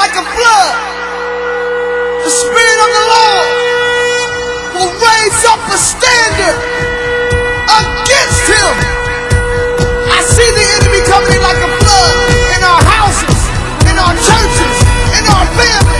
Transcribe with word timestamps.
like 0.00 0.16
a 0.16 0.24
flood, 0.32 0.76
the 2.24 2.32
Spirit 2.32 2.78
of 2.80 2.90
the 2.96 3.04
Lord 3.12 3.48
will 4.72 4.92
raise 4.96 5.44
up 5.44 5.60
a 5.68 5.76
standard 5.76 6.56
against 7.68 8.44
him. 8.48 8.72
I 10.08 10.24
see 10.24 10.48
the 10.56 10.66
enemy 10.80 11.04
coming 11.04 11.36
in 11.36 11.42
like 11.44 11.60
a 11.60 11.70
flood 11.84 12.16
in 12.56 12.64
our 12.64 12.80
houses, 12.80 13.40
in 13.92 13.96
our 14.00 14.16
churches, 14.16 14.76
in 15.20 15.24
our 15.28 15.44
families. 15.52 15.99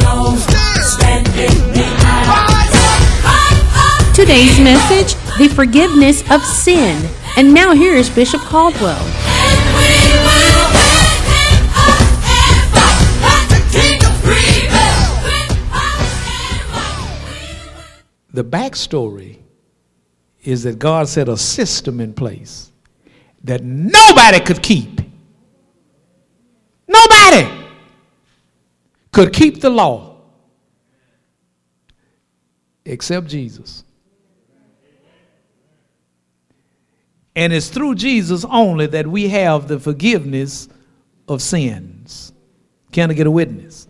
Today's 4.21 4.59
message 4.59 5.15
the 5.39 5.47
forgiveness 5.47 6.21
of 6.29 6.43
sin. 6.43 7.09
And 7.37 7.55
now 7.55 7.73
here 7.73 7.95
is 7.95 8.07
Bishop 8.07 8.39
Caldwell. 8.41 9.03
The 18.31 18.43
backstory 18.43 19.39
is 20.43 20.61
that 20.63 20.77
God 20.77 21.07
set 21.07 21.27
a 21.27 21.35
system 21.35 21.99
in 21.99 22.13
place 22.13 22.71
that 23.43 23.63
nobody 23.63 24.39
could 24.39 24.61
keep. 24.61 25.01
Nobody 26.87 27.49
could 29.11 29.33
keep 29.33 29.61
the 29.61 29.71
law 29.71 30.17
except 32.85 33.25
Jesus. 33.25 33.83
And 37.35 37.53
it's 37.53 37.69
through 37.69 37.95
Jesus 37.95 38.45
only 38.45 38.87
that 38.87 39.07
we 39.07 39.29
have 39.29 39.67
the 39.67 39.79
forgiveness 39.79 40.67
of 41.27 41.41
sins. 41.41 42.33
Can 42.91 43.09
I 43.09 43.13
get 43.13 43.27
a 43.27 43.31
witness? 43.31 43.87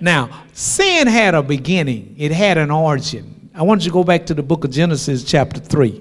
Now, 0.00 0.44
sin 0.52 1.06
had 1.06 1.34
a 1.34 1.42
beginning, 1.42 2.14
it 2.16 2.32
had 2.32 2.58
an 2.58 2.70
origin. 2.70 3.50
I 3.54 3.62
want 3.62 3.82
you 3.82 3.90
to 3.90 3.92
go 3.92 4.04
back 4.04 4.26
to 4.26 4.34
the 4.34 4.42
book 4.42 4.64
of 4.64 4.70
Genesis, 4.70 5.24
chapter 5.24 5.60
3. 5.60 6.00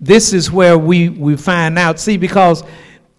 This 0.00 0.32
is 0.32 0.50
where 0.50 0.78
we, 0.78 1.10
we 1.10 1.36
find 1.36 1.78
out. 1.78 2.00
See, 2.00 2.16
because 2.16 2.64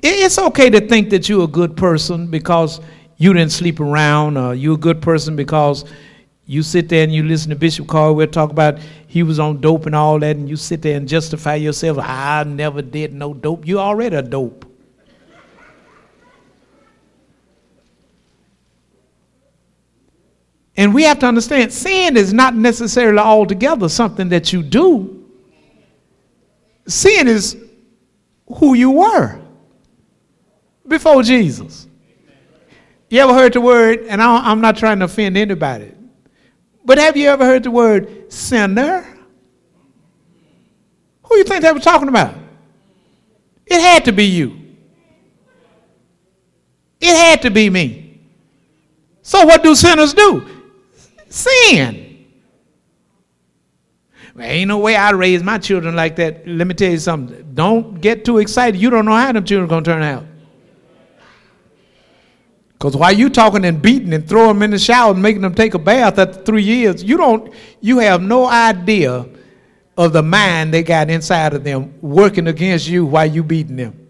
it's 0.02 0.38
okay 0.38 0.70
to 0.70 0.82
think 0.88 1.10
that 1.12 1.30
you're 1.30 1.46
a 1.46 1.48
good 1.48 1.78
person 1.78 2.28
because 2.28 2.82
you 3.18 3.34
didn't 3.34 3.52
sleep 3.52 3.80
around, 3.80 4.38
or 4.38 4.54
you're 4.54 4.76
a 4.76 4.78
good 4.78 5.02
person 5.02 5.36
because 5.36 5.86
you 6.48 6.64
sit 6.64 6.88
there 6.90 7.04
and 7.04 7.14
you 7.14 7.24
listen 7.24 7.50
to 7.50 7.56
Bishop 7.56 7.88
Caldwell 7.88 8.26
talk 8.28 8.52
about 8.52 8.80
he 9.06 9.22
was 9.22 9.38
on 9.38 9.62
dope 9.62 9.86
and 9.86 9.94
all 9.94 10.18
that, 10.20 10.38
and 10.38 10.50
you 10.50 10.56
sit 10.56 10.82
there 10.82 10.98
and 10.98 11.08
justify 11.08 11.56
yourself. 11.56 11.98
I 12.00 12.44
never 12.46 12.82
did 12.82 13.14
no 13.14 13.34
dope. 13.34 13.68
You 13.68 13.80
already 13.80 14.16
a 14.16 14.22
dope. 14.22 14.66
And 20.78 20.94
we 20.94 21.04
have 21.04 21.20
to 21.20 21.26
understand 21.26 21.74
sin 21.74 22.16
is 22.16 22.32
not 22.32 22.56
necessarily 22.56 23.18
altogether 23.18 23.90
something 23.90 24.30
that 24.30 24.54
you 24.54 24.62
do. 24.62 25.26
Sin 26.88 27.28
is 27.28 27.58
who 28.48 28.76
you 28.76 28.92
were 28.92 29.42
before 30.88 31.24
Jesus. 31.24 31.88
You 33.10 33.20
ever 33.22 33.34
heard 33.34 33.54
the 33.54 33.62
word, 33.62 34.06
and 34.08 34.22
I, 34.22 34.52
am 34.52 34.62
not 34.62 34.78
trying 34.78 35.00
to 35.00 35.06
offend 35.06 35.36
anybody, 35.36 35.92
but 36.88 36.98
have 36.98 37.18
you 37.18 37.28
ever 37.28 37.44
heard 37.44 37.64
the 37.64 37.72
word 37.72 38.32
sinner? 38.32 39.06
Who 41.24 41.36
do 41.36 41.38
you 41.38 41.44
think 41.44 41.62
they 41.62 41.74
were 41.74 41.82
talking 41.82 42.08
about? 42.08 42.34
It 43.66 43.82
had 43.82 44.06
to 44.06 44.14
be 44.14 44.24
you. 44.24 44.58
It 47.02 47.14
had 47.14 47.42
to 47.42 47.52
be 47.52 47.70
me. 47.70 48.22
So 49.22 49.46
what 49.46 49.64
do 49.64 49.76
sinners 49.76 50.14
do? 50.14 50.48
Sin. 51.28 52.26
Well, 54.34 54.46
ain't 54.46 54.70
no 54.70 54.78
way 54.78 54.96
I 54.96 55.10
raise 55.10 55.44
my 55.44 55.58
children 55.58 55.94
like 55.94 56.16
that. 56.16 56.48
Let 56.48 56.68
me 56.68 56.74
tell 56.74 56.92
you 56.92 57.00
something. 57.00 57.52
Don't 57.54 58.00
get 58.00 58.24
too 58.24 58.38
excited. 58.38 58.80
You 58.80 58.90
don't 58.90 59.04
know 59.04 59.12
how 59.12 59.34
them 59.34 59.44
children 59.44 59.84
to 59.84 59.92
turn 59.92 60.04
out. 60.04 60.24
Because 62.78 62.96
while 62.96 63.12
you 63.12 63.30
talking 63.30 63.66
and 63.66 63.82
beating 63.82 64.14
and 64.14 64.28
throwing 64.28 64.56
them 64.56 64.64
in 64.64 64.72
the 64.72 64.80
shower 64.80 65.12
and 65.12 65.22
making 65.22 65.42
them 65.42 65.56
take 65.56 65.74
a 65.74 65.80
bath 65.80 66.20
after 66.20 66.44
three 66.44 66.62
years, 66.62 67.04
you 67.04 67.18
don't, 67.18 67.52
you 67.82 67.98
have 68.00 68.22
no 68.22 68.48
idea 68.48 69.26
of 69.98 70.14
the 70.14 70.22
mind 70.22 70.72
they 70.72 70.84
got 70.84 71.10
inside 71.10 71.56
of 71.56 71.64
them 71.64 71.94
working 72.02 72.48
against 72.48 72.88
you 72.88 73.04
while 73.04 73.26
you 73.26 73.44
beating 73.44 73.78
them. 73.78 74.08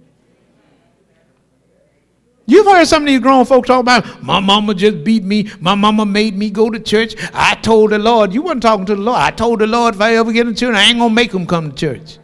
You've 2.46 2.66
heard 2.66 2.86
some 2.88 3.04
of 3.04 3.08
these 3.08 3.20
grown 3.20 3.46
folks 3.46 3.68
talk 3.68 3.82
about, 3.82 4.24
my 4.24 4.40
mama 4.40 4.74
just 4.74 5.04
beat 5.04 5.24
me. 5.24 5.50
My 5.60 5.76
mama 5.76 6.06
made 6.06 6.38
me 6.38 6.50
go 6.50 6.70
to 6.70 6.80
church. 6.80 7.16
I 7.34 7.56
told 7.56 7.92
the 7.92 8.00
Lord. 8.00 8.34
You 8.34 8.42
weren't 8.42 8.62
talking 8.62 8.86
to 8.86 8.96
the 8.96 9.02
Lord. 9.02 9.20
I 9.20 9.32
told 9.32 9.60
the 9.60 9.68
Lord 9.68 9.96
if 9.96 10.02
I 10.02 10.16
ever 10.16 10.32
get 10.32 10.48
in 10.48 10.56
church, 10.56 10.74
I 10.74 10.84
ain't 10.84 10.98
to 10.98 11.10
make 11.10 11.32
them 11.32 11.46
come 11.46 11.72
to 11.72 11.76
church. 11.76 12.20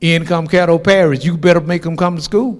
In 0.00 0.24
come 0.24 0.48
Caddo 0.48 0.82
Parish, 0.82 1.24
you 1.24 1.36
better 1.36 1.60
make 1.60 1.82
them 1.82 1.96
come 1.96 2.16
to 2.16 2.22
school. 2.22 2.58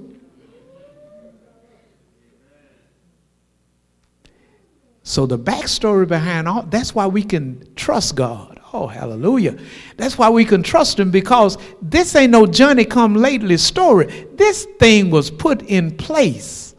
So 5.04 5.26
the 5.26 5.38
backstory 5.38 6.06
behind 6.06 6.48
all 6.48 6.62
that's 6.62 6.94
why 6.94 7.06
we 7.06 7.22
can 7.22 7.66
trust 7.74 8.14
God. 8.14 8.60
Oh, 8.72 8.86
hallelujah. 8.86 9.58
That's 9.96 10.16
why 10.16 10.30
we 10.30 10.44
can 10.44 10.62
trust 10.62 10.98
him 10.98 11.10
because 11.10 11.58
this 11.82 12.14
ain't 12.16 12.32
no 12.32 12.46
Johnny 12.46 12.84
come 12.84 13.14
lately 13.14 13.58
story. 13.58 14.28
This 14.34 14.66
thing 14.78 15.10
was 15.10 15.30
put 15.30 15.62
in 15.62 15.96
place 15.96 16.74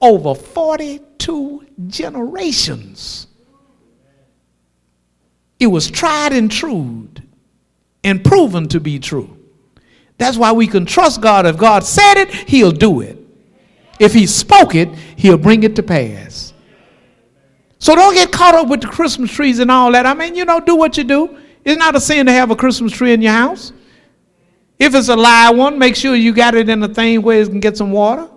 over 0.00 0.34
42 0.34 1.66
generations. 1.86 3.26
It 5.58 5.68
was 5.68 5.90
tried 5.90 6.32
and 6.32 6.50
true 6.50 7.08
and 8.04 8.22
proven 8.22 8.68
to 8.68 8.80
be 8.80 8.98
true. 8.98 9.36
That's 10.18 10.36
why 10.36 10.52
we 10.52 10.66
can 10.66 10.84
trust 10.84 11.20
God. 11.20 11.46
If 11.46 11.56
God 11.56 11.84
said 11.84 12.14
it, 12.16 12.34
he'll 12.34 12.72
do 12.72 13.00
it. 13.00 13.18
If 13.98 14.12
he 14.12 14.26
spoke 14.26 14.74
it, 14.74 14.88
he'll 15.16 15.38
bring 15.38 15.62
it 15.62 15.74
to 15.76 15.82
pass. 15.82 16.47
So 17.78 17.94
don't 17.94 18.14
get 18.14 18.32
caught 18.32 18.54
up 18.54 18.68
with 18.68 18.80
the 18.80 18.88
Christmas 18.88 19.32
trees 19.32 19.58
and 19.60 19.70
all 19.70 19.92
that. 19.92 20.04
I 20.04 20.14
mean, 20.14 20.34
you 20.34 20.44
know, 20.44 20.60
do 20.60 20.74
what 20.74 20.96
you 20.96 21.04
do. 21.04 21.38
It's 21.64 21.78
not 21.78 21.94
a 21.94 22.00
sin 22.00 22.26
to 22.26 22.32
have 22.32 22.50
a 22.50 22.56
Christmas 22.56 22.92
tree 22.92 23.12
in 23.12 23.22
your 23.22 23.32
house. 23.32 23.72
If 24.78 24.94
it's 24.94 25.08
a 25.08 25.16
live 25.16 25.56
one, 25.56 25.78
make 25.78 25.96
sure 25.96 26.14
you 26.14 26.32
got 26.32 26.54
it 26.54 26.68
in 26.68 26.82
a 26.82 26.88
thing 26.88 27.22
where 27.22 27.40
it 27.40 27.48
can 27.48 27.60
get 27.60 27.76
some 27.76 27.90
water. 27.90 28.28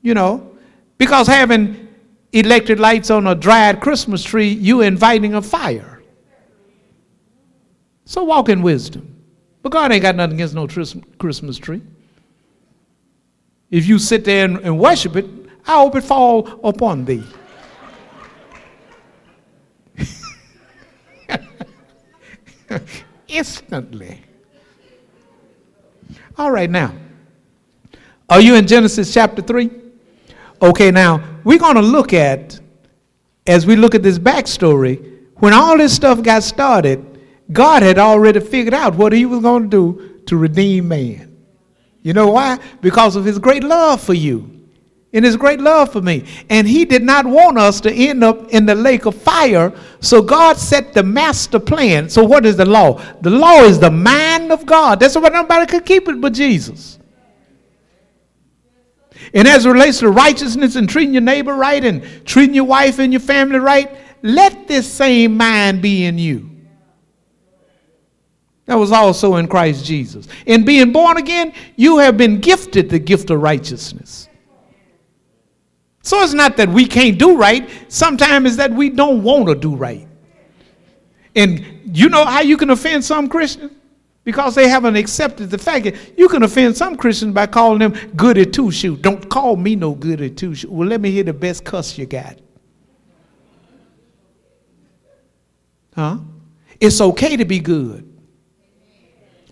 You 0.00 0.14
know, 0.14 0.56
because 0.98 1.26
having 1.26 1.88
electric 2.32 2.78
lights 2.78 3.10
on 3.10 3.26
a 3.26 3.34
dried 3.34 3.80
Christmas 3.80 4.22
tree, 4.22 4.48
you're 4.48 4.84
inviting 4.84 5.34
a 5.34 5.42
fire. 5.42 6.02
So 8.04 8.24
walk 8.24 8.48
in 8.48 8.62
wisdom. 8.62 9.08
But 9.62 9.70
God 9.70 9.92
ain't 9.92 10.02
got 10.02 10.16
nothing 10.16 10.34
against 10.34 10.54
no 10.54 10.66
Christmas 11.18 11.56
tree. 11.56 11.82
If 13.70 13.86
you 13.86 13.98
sit 13.98 14.24
there 14.24 14.44
and, 14.44 14.58
and 14.58 14.78
worship 14.78 15.16
it, 15.16 15.26
I 15.66 15.74
hope 15.74 15.94
it 15.94 16.02
fall 16.02 16.60
upon 16.64 17.04
thee. 17.04 17.22
Instantly. 23.32 24.20
All 26.36 26.50
right, 26.50 26.68
now. 26.68 26.94
Are 28.28 28.40
you 28.40 28.54
in 28.54 28.66
Genesis 28.66 29.12
chapter 29.12 29.40
3? 29.40 29.70
Okay, 30.60 30.90
now 30.90 31.22
we're 31.42 31.58
going 31.58 31.76
to 31.76 31.82
look 31.82 32.12
at, 32.12 32.60
as 33.46 33.66
we 33.66 33.74
look 33.74 33.94
at 33.94 34.02
this 34.02 34.18
backstory, 34.18 35.26
when 35.36 35.54
all 35.54 35.78
this 35.78 35.96
stuff 35.96 36.22
got 36.22 36.42
started, 36.42 37.20
God 37.50 37.82
had 37.82 37.98
already 37.98 38.38
figured 38.38 38.74
out 38.74 38.94
what 38.94 39.12
he 39.12 39.24
was 39.26 39.40
going 39.40 39.64
to 39.64 39.68
do 39.68 40.20
to 40.26 40.36
redeem 40.36 40.88
man. 40.88 41.36
You 42.02 42.12
know 42.12 42.30
why? 42.30 42.58
Because 42.80 43.16
of 43.16 43.24
his 43.24 43.38
great 43.38 43.64
love 43.64 44.00
for 44.02 44.14
you. 44.14 44.61
In 45.12 45.24
his 45.24 45.36
great 45.36 45.60
love 45.60 45.92
for 45.92 46.00
me. 46.00 46.24
And 46.48 46.66
he 46.66 46.84
did 46.84 47.02
not 47.02 47.26
want 47.26 47.58
us 47.58 47.80
to 47.82 47.92
end 47.92 48.24
up 48.24 48.48
in 48.50 48.64
the 48.66 48.74
lake 48.74 49.04
of 49.04 49.14
fire. 49.14 49.72
So 50.00 50.22
God 50.22 50.56
set 50.56 50.94
the 50.94 51.02
master 51.02 51.60
plan. 51.60 52.08
So 52.08 52.24
what 52.24 52.46
is 52.46 52.56
the 52.56 52.64
law? 52.64 53.00
The 53.20 53.30
law 53.30 53.62
is 53.62 53.78
the 53.78 53.90
mind 53.90 54.50
of 54.50 54.64
God. 54.64 55.00
That's 55.00 55.14
why 55.16 55.28
nobody 55.28 55.66
could 55.66 55.84
keep 55.84 56.08
it 56.08 56.20
but 56.20 56.32
Jesus. 56.32 56.98
And 59.34 59.46
as 59.46 59.66
it 59.66 59.70
relates 59.70 60.00
to 60.00 60.10
righteousness 60.10 60.76
and 60.76 60.88
treating 60.88 61.14
your 61.14 61.22
neighbor 61.22 61.54
right 61.54 61.84
and 61.84 62.02
treating 62.26 62.54
your 62.54 62.64
wife 62.64 62.98
and 62.98 63.12
your 63.12 63.20
family 63.20 63.58
right, 63.58 63.94
let 64.22 64.66
this 64.66 64.90
same 64.90 65.36
mind 65.36 65.82
be 65.82 66.04
in 66.04 66.18
you. 66.18 66.50
That 68.66 68.76
was 68.76 68.92
also 68.92 69.36
in 69.36 69.48
Christ 69.48 69.84
Jesus. 69.84 70.28
In 70.46 70.64
being 70.64 70.92
born 70.92 71.18
again, 71.18 71.52
you 71.76 71.98
have 71.98 72.16
been 72.16 72.40
gifted 72.40 72.88
the 72.88 72.98
gift 72.98 73.30
of 73.30 73.40
righteousness. 73.40 74.28
So 76.02 76.20
it's 76.20 76.34
not 76.34 76.56
that 76.56 76.68
we 76.68 76.84
can't 76.84 77.18
do 77.18 77.36
right. 77.36 77.70
Sometimes 77.88 78.46
it's 78.46 78.56
that 78.56 78.72
we 78.72 78.90
don't 78.90 79.22
want 79.22 79.46
to 79.46 79.54
do 79.54 79.74
right. 79.74 80.06
And 81.34 81.64
you 81.96 82.08
know 82.08 82.24
how 82.24 82.40
you 82.40 82.56
can 82.56 82.70
offend 82.70 83.04
some 83.04 83.28
Christians? 83.28 83.72
Because 84.24 84.54
they 84.54 84.68
haven't 84.68 84.94
accepted 84.96 85.50
the 85.50 85.58
fact 85.58 85.84
that 85.84 85.96
you 86.16 86.28
can 86.28 86.42
offend 86.42 86.76
some 86.76 86.96
Christians 86.96 87.34
by 87.34 87.46
calling 87.46 87.80
them 87.80 87.92
goody 88.14 88.46
two 88.46 88.70
shoes. 88.70 89.00
Don't 89.00 89.28
call 89.28 89.56
me 89.56 89.74
no 89.74 89.94
goody 89.94 90.30
two 90.30 90.54
shoes. 90.54 90.70
Well, 90.70 90.86
let 90.86 91.00
me 91.00 91.10
hear 91.10 91.24
the 91.24 91.32
best 91.32 91.64
cuss 91.64 91.98
you 91.98 92.06
got. 92.06 92.38
Huh? 95.94 96.18
It's 96.80 97.00
okay 97.00 97.36
to 97.36 97.44
be 97.44 97.58
good. 97.58 98.08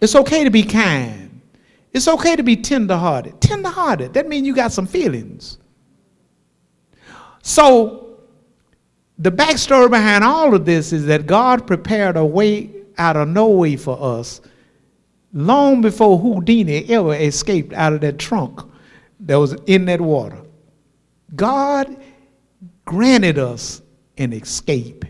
It's 0.00 0.14
okay 0.14 0.44
to 0.44 0.50
be 0.50 0.62
kind. 0.62 1.43
It's 1.93 2.08
okay 2.08 2.37
to 2.37 2.43
be 2.43 2.56
tenderhearted. 2.56 3.41
Tenderhearted, 3.41 4.14
that 4.14 4.29
means 4.29 4.47
you 4.47 4.55
got 4.55 4.73
some 4.73 4.87
feelings. 4.87 5.58
So, 7.42 8.19
the 9.19 9.31
backstory 9.31 9.90
behind 9.90 10.25
all 10.25 10.54
of 10.54 10.64
this 10.64 10.92
is 10.92 11.06
that 11.06 11.26
God 11.26 11.66
prepared 11.66 12.16
a 12.16 12.25
way 12.25 12.70
out 12.96 13.16
of 13.16 13.28
no 13.28 13.48
way 13.48 13.76
for 13.76 13.98
us 14.00 14.40
long 15.32 15.81
before 15.81 16.19
Houdini 16.19 16.88
ever 16.90 17.14
escaped 17.14 17.72
out 17.72 17.92
of 17.92 18.00
that 18.00 18.19
trunk 18.19 18.60
that 19.20 19.37
was 19.37 19.54
in 19.66 19.84
that 19.87 20.00
water. 20.00 20.40
God 21.34 21.96
granted 22.84 23.38
us 23.38 23.82
an 24.19 24.32
escape. 24.32 25.04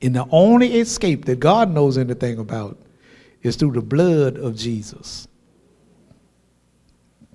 And 0.00 0.14
the 0.14 0.26
only 0.30 0.78
escape 0.78 1.24
that 1.26 1.40
God 1.40 1.72
knows 1.72 1.98
anything 1.98 2.38
about 2.38 2.78
is 3.42 3.56
through 3.56 3.72
the 3.72 3.82
blood 3.82 4.36
of 4.36 4.56
Jesus. 4.56 5.26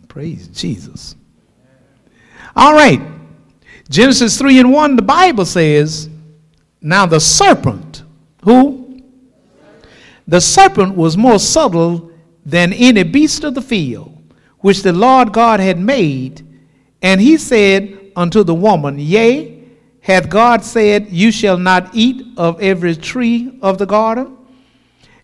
Praise 0.07 0.47
Jesus. 0.47 1.15
All 2.55 2.73
right. 2.73 3.01
Genesis 3.89 4.37
3 4.37 4.59
and 4.59 4.71
1, 4.71 4.95
the 4.95 5.01
Bible 5.01 5.45
says, 5.45 6.09
Now 6.81 7.05
the 7.05 7.19
serpent, 7.19 8.03
who? 8.43 9.01
The 10.27 10.39
serpent 10.39 10.95
was 10.95 11.17
more 11.17 11.39
subtle 11.39 12.11
than 12.45 12.73
any 12.73 13.03
beast 13.03 13.43
of 13.43 13.55
the 13.55 13.61
field, 13.61 14.17
which 14.59 14.83
the 14.83 14.93
Lord 14.93 15.33
God 15.33 15.59
had 15.59 15.79
made. 15.79 16.45
And 17.01 17.19
he 17.19 17.37
said 17.37 18.11
unto 18.15 18.43
the 18.43 18.53
woman, 18.53 18.97
Yea, 18.99 19.63
hath 20.01 20.29
God 20.29 20.63
said, 20.63 21.09
You 21.09 21.31
shall 21.31 21.57
not 21.57 21.89
eat 21.93 22.25
of 22.37 22.61
every 22.61 22.95
tree 22.95 23.57
of 23.61 23.77
the 23.77 23.85
garden? 23.85 24.37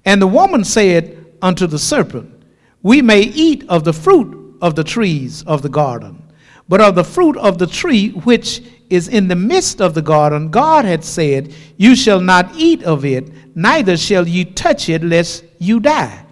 And 0.05 0.21
the 0.21 0.27
woman 0.27 0.63
said 0.63 1.33
unto 1.41 1.67
the 1.67 1.79
serpent, 1.79 2.43
We 2.81 3.01
may 3.01 3.21
eat 3.21 3.65
of 3.69 3.83
the 3.83 3.93
fruit 3.93 4.57
of 4.61 4.75
the 4.75 4.83
trees 4.83 5.43
of 5.43 5.61
the 5.61 5.69
garden. 5.69 6.23
But 6.69 6.81
of 6.81 6.95
the 6.95 7.03
fruit 7.03 7.35
of 7.35 7.57
the 7.57 7.67
tree 7.67 8.11
which 8.11 8.61
is 8.89 9.07
in 9.07 9.27
the 9.27 9.35
midst 9.35 9.81
of 9.81 9.95
the 9.95 10.01
garden, 10.03 10.49
God 10.49 10.85
had 10.85 11.03
said, 11.03 11.53
You 11.77 11.95
shall 11.95 12.21
not 12.21 12.55
eat 12.55 12.83
of 12.83 13.03
it, 13.03 13.55
neither 13.55 13.97
shall 13.97 14.27
you 14.27 14.45
touch 14.45 14.87
it, 14.87 15.03
lest 15.03 15.43
you 15.57 15.79
die. 15.79 16.25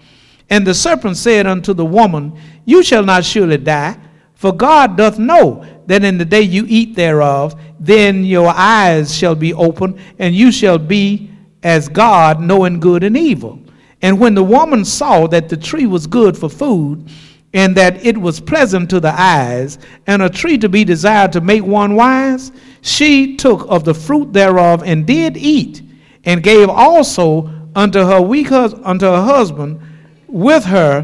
And 0.49 0.65
the 0.65 0.75
serpent 0.75 1.17
said 1.17 1.47
unto 1.47 1.73
the 1.73 1.85
woman, 1.85 2.39
You 2.65 2.83
shall 2.83 3.03
not 3.03 3.25
surely 3.25 3.57
die, 3.57 3.97
for 4.35 4.55
God 4.55 4.95
doth 4.95 5.17
know 5.17 5.65
that 5.87 6.03
in 6.03 6.19
the 6.19 6.25
day 6.25 6.41
you 6.41 6.65
eat 6.67 6.95
thereof, 6.95 7.59
then 7.79 8.23
your 8.23 8.49
eyes 8.49 9.15
shall 9.15 9.35
be 9.35 9.53
opened, 9.55 9.99
and 10.19 10.35
you 10.35 10.51
shall 10.51 10.77
be 10.77 11.31
as 11.63 11.89
God, 11.89 12.39
knowing 12.39 12.79
good 12.79 13.03
and 13.03 13.17
evil. 13.17 13.59
And 14.01 14.19
when 14.19 14.35
the 14.35 14.43
woman 14.43 14.85
saw 14.85 15.25
that 15.27 15.49
the 15.49 15.57
tree 15.57 15.87
was 15.87 16.05
good 16.05 16.37
for 16.37 16.49
food, 16.49 17.09
and 17.57 17.75
that 17.75 18.05
it 18.05 18.15
was 18.15 18.39
pleasant 18.39 18.87
to 18.87 18.99
the 18.99 19.11
eyes, 19.19 19.79
and 20.05 20.21
a 20.21 20.29
tree 20.29 20.59
to 20.59 20.69
be 20.69 20.83
desired 20.83 21.33
to 21.33 21.41
make 21.41 21.63
one 21.63 21.95
wise, 21.95 22.51
she 22.81 23.35
took 23.35 23.65
of 23.67 23.83
the 23.83 23.95
fruit 23.95 24.31
thereof 24.31 24.83
and 24.85 25.07
did 25.07 25.35
eat, 25.35 25.81
and 26.23 26.43
gave 26.43 26.69
also 26.69 27.49
unto 27.75 27.97
her 27.97 28.21
weak 28.21 28.49
hus- 28.49 28.75
unto 28.83 29.07
her 29.07 29.23
husband 29.23 29.81
with 30.27 30.65
her, 30.65 31.03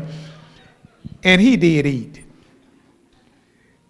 and 1.24 1.42
he 1.42 1.58
did 1.58 1.88
eat. 1.88 2.24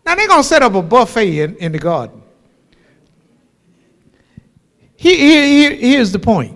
Now 0.06 0.16
they're 0.16 0.30
gonna 0.30 0.42
set 0.42 0.62
up 0.62 0.74
a 0.74 0.82
buffet 0.82 1.40
in, 1.40 1.56
in 1.58 1.74
the 1.74 1.80
garden. 1.80 2.22
Here, 4.96 5.18
here, 5.18 5.46
here- 5.46 5.76
here's 5.76 6.14
the 6.14 6.20
point. 6.20 6.56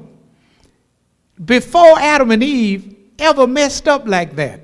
Before 1.44 2.00
Adam 2.00 2.32
and 2.32 2.42
Eve 2.42 2.96
ever 3.20 3.46
messed 3.46 3.90
up 3.90 4.08
like 4.08 4.38
that, 4.38 4.62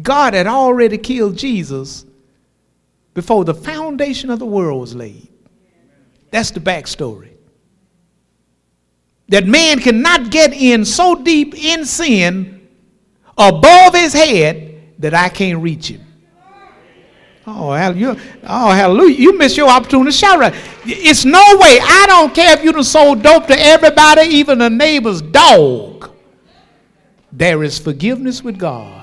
God 0.00 0.34
had 0.34 0.46
already 0.46 0.98
killed 0.98 1.36
Jesus 1.36 2.04
before 3.14 3.44
the 3.44 3.54
foundation 3.54 4.30
of 4.30 4.38
the 4.38 4.46
world 4.46 4.80
was 4.80 4.94
laid. 4.94 5.28
That's 6.30 6.50
the 6.50 6.60
backstory. 6.60 7.30
That 9.28 9.46
man 9.46 9.80
cannot 9.80 10.30
get 10.30 10.52
in 10.52 10.84
so 10.84 11.14
deep 11.14 11.54
in 11.54 11.84
sin 11.84 12.68
above 13.36 13.94
his 13.94 14.12
head 14.12 14.94
that 14.98 15.14
I 15.14 15.28
can't 15.28 15.62
reach 15.62 15.88
him. 15.88 16.02
Oh, 17.46 17.72
hallelujah. 17.72 18.20
Oh, 18.42 18.70
hallelujah. 18.72 19.16
You 19.16 19.38
miss 19.38 19.56
your 19.56 19.68
opportunity 19.68 20.10
to 20.10 20.16
shout 20.16 20.38
right. 20.38 20.54
It's 20.84 21.24
no 21.24 21.40
way. 21.58 21.78
I 21.80 22.04
don't 22.08 22.34
care 22.34 22.56
if 22.56 22.64
you 22.64 22.72
done 22.72 22.82
sold 22.82 23.22
dope 23.22 23.46
to 23.46 23.58
everybody, 23.58 24.22
even 24.28 24.58
the 24.58 24.68
neighbor's 24.68 25.22
dog. 25.22 26.10
There 27.32 27.62
is 27.62 27.78
forgiveness 27.78 28.42
with 28.42 28.58
God. 28.58 28.95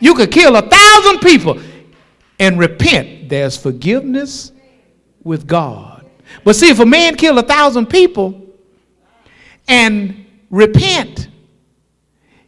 You 0.00 0.14
could 0.14 0.30
kill 0.30 0.56
a 0.56 0.62
thousand 0.62 1.20
people 1.20 1.60
and 2.38 2.58
repent. 2.58 3.28
There's 3.28 3.56
forgiveness 3.56 4.52
with 5.22 5.46
God. 5.46 6.06
But 6.44 6.56
see, 6.56 6.68
if 6.68 6.78
a 6.78 6.86
man 6.86 7.16
kill 7.16 7.38
a 7.38 7.42
thousand 7.42 7.86
people 7.86 8.46
and 9.66 10.26
repent, 10.50 11.28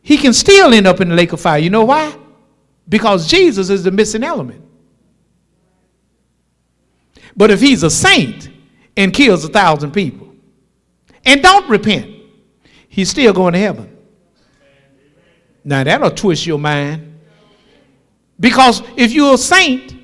he 0.02 0.16
can 0.16 0.32
still 0.32 0.72
end 0.72 0.86
up 0.86 1.00
in 1.00 1.08
the 1.08 1.14
lake 1.14 1.32
of 1.32 1.40
fire. 1.40 1.58
You 1.58 1.70
know 1.70 1.84
why? 1.84 2.16
Because 2.88 3.28
Jesus 3.28 3.70
is 3.70 3.84
the 3.84 3.90
missing 3.90 4.24
element. 4.24 4.64
But 7.36 7.50
if 7.50 7.60
he's 7.60 7.82
a 7.82 7.90
saint 7.90 8.48
and 8.96 9.12
kills 9.12 9.44
a 9.44 9.48
thousand 9.48 9.92
people 9.92 10.34
and 11.24 11.42
don't 11.42 11.68
repent, 11.68 12.10
he's 12.88 13.08
still 13.08 13.32
going 13.32 13.52
to 13.52 13.58
heaven. 13.58 13.96
Now 15.64 15.84
that'll 15.84 16.10
twist 16.10 16.46
your 16.46 16.58
mind. 16.58 17.09
Because 18.40 18.82
if 18.96 19.12
you're 19.12 19.34
a 19.34 19.38
saint, 19.38 19.94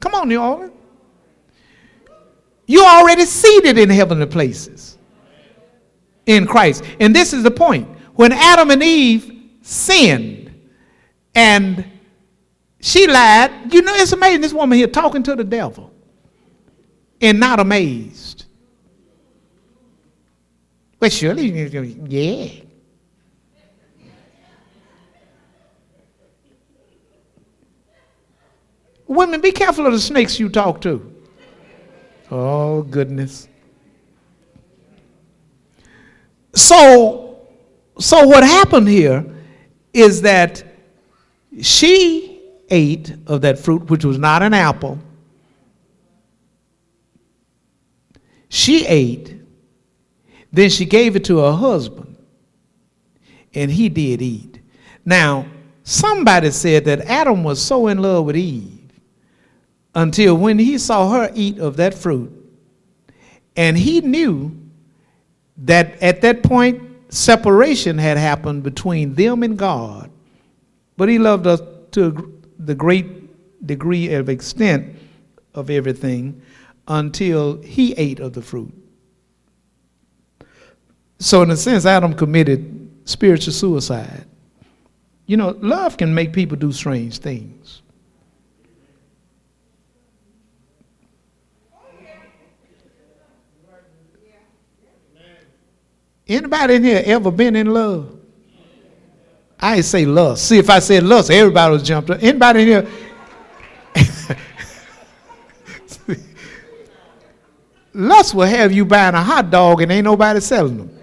come 0.00 0.14
on, 0.14 0.32
Orleans, 0.32 0.72
you're 2.66 2.84
already 2.84 3.24
seated 3.24 3.78
in 3.78 3.88
heavenly 3.88 4.26
places 4.26 4.98
in 6.26 6.46
Christ. 6.46 6.84
And 6.98 7.14
this 7.14 7.32
is 7.32 7.42
the 7.42 7.50
point. 7.50 7.88
When 8.14 8.32
Adam 8.32 8.70
and 8.70 8.82
Eve 8.82 9.32
sinned 9.62 10.52
and 11.34 11.84
she 12.80 13.06
lied, 13.06 13.72
you 13.72 13.82
know, 13.82 13.94
it's 13.94 14.12
amazing. 14.12 14.40
This 14.40 14.52
woman 14.52 14.78
here 14.78 14.86
talking 14.86 15.22
to 15.24 15.36
the 15.36 15.44
devil 15.44 15.92
and 17.20 17.38
not 17.38 17.60
amazed. 17.60 18.44
Well, 20.98 21.10
surely, 21.10 21.48
yeah. 22.08 22.64
Women, 29.10 29.40
be 29.40 29.50
careful 29.50 29.86
of 29.86 29.92
the 29.92 29.98
snakes 29.98 30.38
you 30.38 30.48
talk 30.48 30.80
to. 30.82 31.12
Oh, 32.30 32.82
goodness. 32.82 33.48
So, 36.54 37.48
so 37.98 38.26
what 38.28 38.44
happened 38.44 38.86
here 38.86 39.26
is 39.92 40.22
that 40.22 40.62
she 41.60 42.40
ate 42.70 43.16
of 43.26 43.40
that 43.40 43.58
fruit, 43.58 43.90
which 43.90 44.04
was 44.04 44.16
not 44.16 44.44
an 44.44 44.54
apple. 44.54 45.00
She 48.48 48.86
ate, 48.86 49.34
then 50.52 50.70
she 50.70 50.84
gave 50.84 51.16
it 51.16 51.24
to 51.24 51.38
her 51.38 51.52
husband, 51.52 52.16
and 53.54 53.72
he 53.72 53.88
did 53.88 54.22
eat. 54.22 54.60
Now, 55.04 55.46
Somebody 55.82 56.52
said 56.52 56.84
that 56.84 57.00
Adam 57.00 57.42
was 57.42 57.60
so 57.60 57.88
in 57.88 57.98
love 57.98 58.26
with 58.26 58.36
Eve 58.36 58.79
until 59.94 60.36
when 60.36 60.58
he 60.58 60.78
saw 60.78 61.10
her 61.10 61.30
eat 61.34 61.58
of 61.58 61.76
that 61.76 61.94
fruit. 61.94 62.32
And 63.56 63.76
he 63.76 64.00
knew 64.00 64.56
that 65.58 66.00
at 66.02 66.22
that 66.22 66.42
point, 66.42 66.82
separation 67.12 67.98
had 67.98 68.16
happened 68.16 68.62
between 68.62 69.14
them 69.14 69.42
and 69.42 69.58
God. 69.58 70.10
But 70.96 71.08
he 71.08 71.18
loved 71.18 71.46
us 71.46 71.60
to 71.92 72.40
the 72.58 72.74
great 72.74 73.66
degree 73.66 74.14
of 74.14 74.28
extent 74.28 74.96
of 75.54 75.70
everything 75.70 76.40
until 76.88 77.60
he 77.62 77.92
ate 77.94 78.20
of 78.20 78.32
the 78.32 78.42
fruit. 78.42 78.72
So, 81.18 81.42
in 81.42 81.50
a 81.50 81.56
sense, 81.56 81.84
Adam 81.84 82.14
committed 82.14 82.90
spiritual 83.04 83.52
suicide. 83.52 84.24
You 85.26 85.36
know, 85.36 85.56
love 85.60 85.96
can 85.96 86.14
make 86.14 86.32
people 86.32 86.56
do 86.56 86.72
strange 86.72 87.18
things. 87.18 87.82
Anybody 96.30 96.76
in 96.76 96.84
here 96.84 97.02
ever 97.04 97.30
been 97.32 97.56
in 97.56 97.66
love? 97.66 98.16
I 99.58 99.80
say 99.80 100.04
lust. 100.04 100.46
See, 100.46 100.58
if 100.58 100.70
I 100.70 100.78
said 100.78 101.02
lust, 101.02 101.28
everybody 101.28 101.72
would 101.72 101.84
jump. 101.84 102.08
Anybody 102.08 102.62
in 102.62 102.68
here? 102.68 102.86
lust 107.92 108.32
will 108.32 108.46
have 108.46 108.72
you 108.72 108.84
buying 108.84 109.16
a 109.16 109.22
hot 109.22 109.50
dog 109.50 109.82
and 109.82 109.90
ain't 109.90 110.04
nobody 110.04 110.38
selling 110.38 110.78
them. 110.78 110.96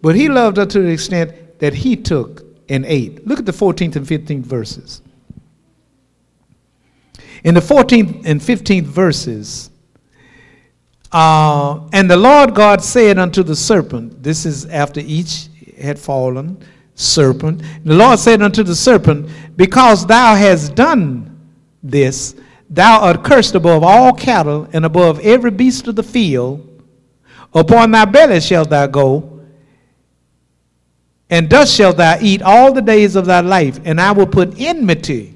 But 0.00 0.16
he 0.16 0.28
loved 0.28 0.56
her 0.56 0.66
to 0.66 0.80
the 0.80 0.88
extent 0.88 1.60
that 1.60 1.72
he 1.72 1.94
took 1.94 2.42
and 2.68 2.84
ate. 2.84 3.24
Look 3.28 3.38
at 3.38 3.46
the 3.46 3.52
14th 3.52 3.94
and 3.94 4.04
15th 4.04 4.42
verses. 4.42 5.02
In 7.44 7.54
the 7.54 7.60
14th 7.60 8.26
and 8.26 8.40
15th 8.40 8.86
verses, 8.86 9.70
uh, 11.12 11.88
and 11.92 12.10
the 12.10 12.16
Lord 12.16 12.54
God 12.54 12.82
said 12.82 13.18
unto 13.18 13.42
the 13.42 13.56
serpent, 13.56 14.22
this 14.22 14.46
is 14.46 14.66
after 14.66 15.00
each 15.00 15.48
had 15.78 15.98
fallen, 15.98 16.58
serpent. 16.94 17.62
The 17.84 17.94
Lord 17.94 18.18
said 18.18 18.42
unto 18.42 18.62
the 18.62 18.74
serpent, 18.74 19.30
Because 19.56 20.06
thou 20.06 20.34
hast 20.34 20.74
done 20.74 21.38
this, 21.82 22.34
thou 22.70 23.00
art 23.00 23.24
cursed 23.24 23.54
above 23.54 23.82
all 23.82 24.12
cattle 24.12 24.68
and 24.72 24.84
above 24.84 25.20
every 25.20 25.50
beast 25.50 25.88
of 25.88 25.96
the 25.96 26.02
field. 26.02 26.68
Upon 27.54 27.90
thy 27.90 28.06
belly 28.06 28.40
shalt 28.40 28.70
thou 28.70 28.86
go, 28.86 29.40
and 31.28 31.48
dust 31.48 31.74
shalt 31.74 31.96
thou 31.96 32.18
eat 32.20 32.42
all 32.42 32.72
the 32.72 32.82
days 32.82 33.16
of 33.16 33.26
thy 33.26 33.40
life, 33.40 33.80
and 33.84 34.00
I 34.00 34.12
will 34.12 34.26
put 34.26 34.58
enmity 34.58 35.34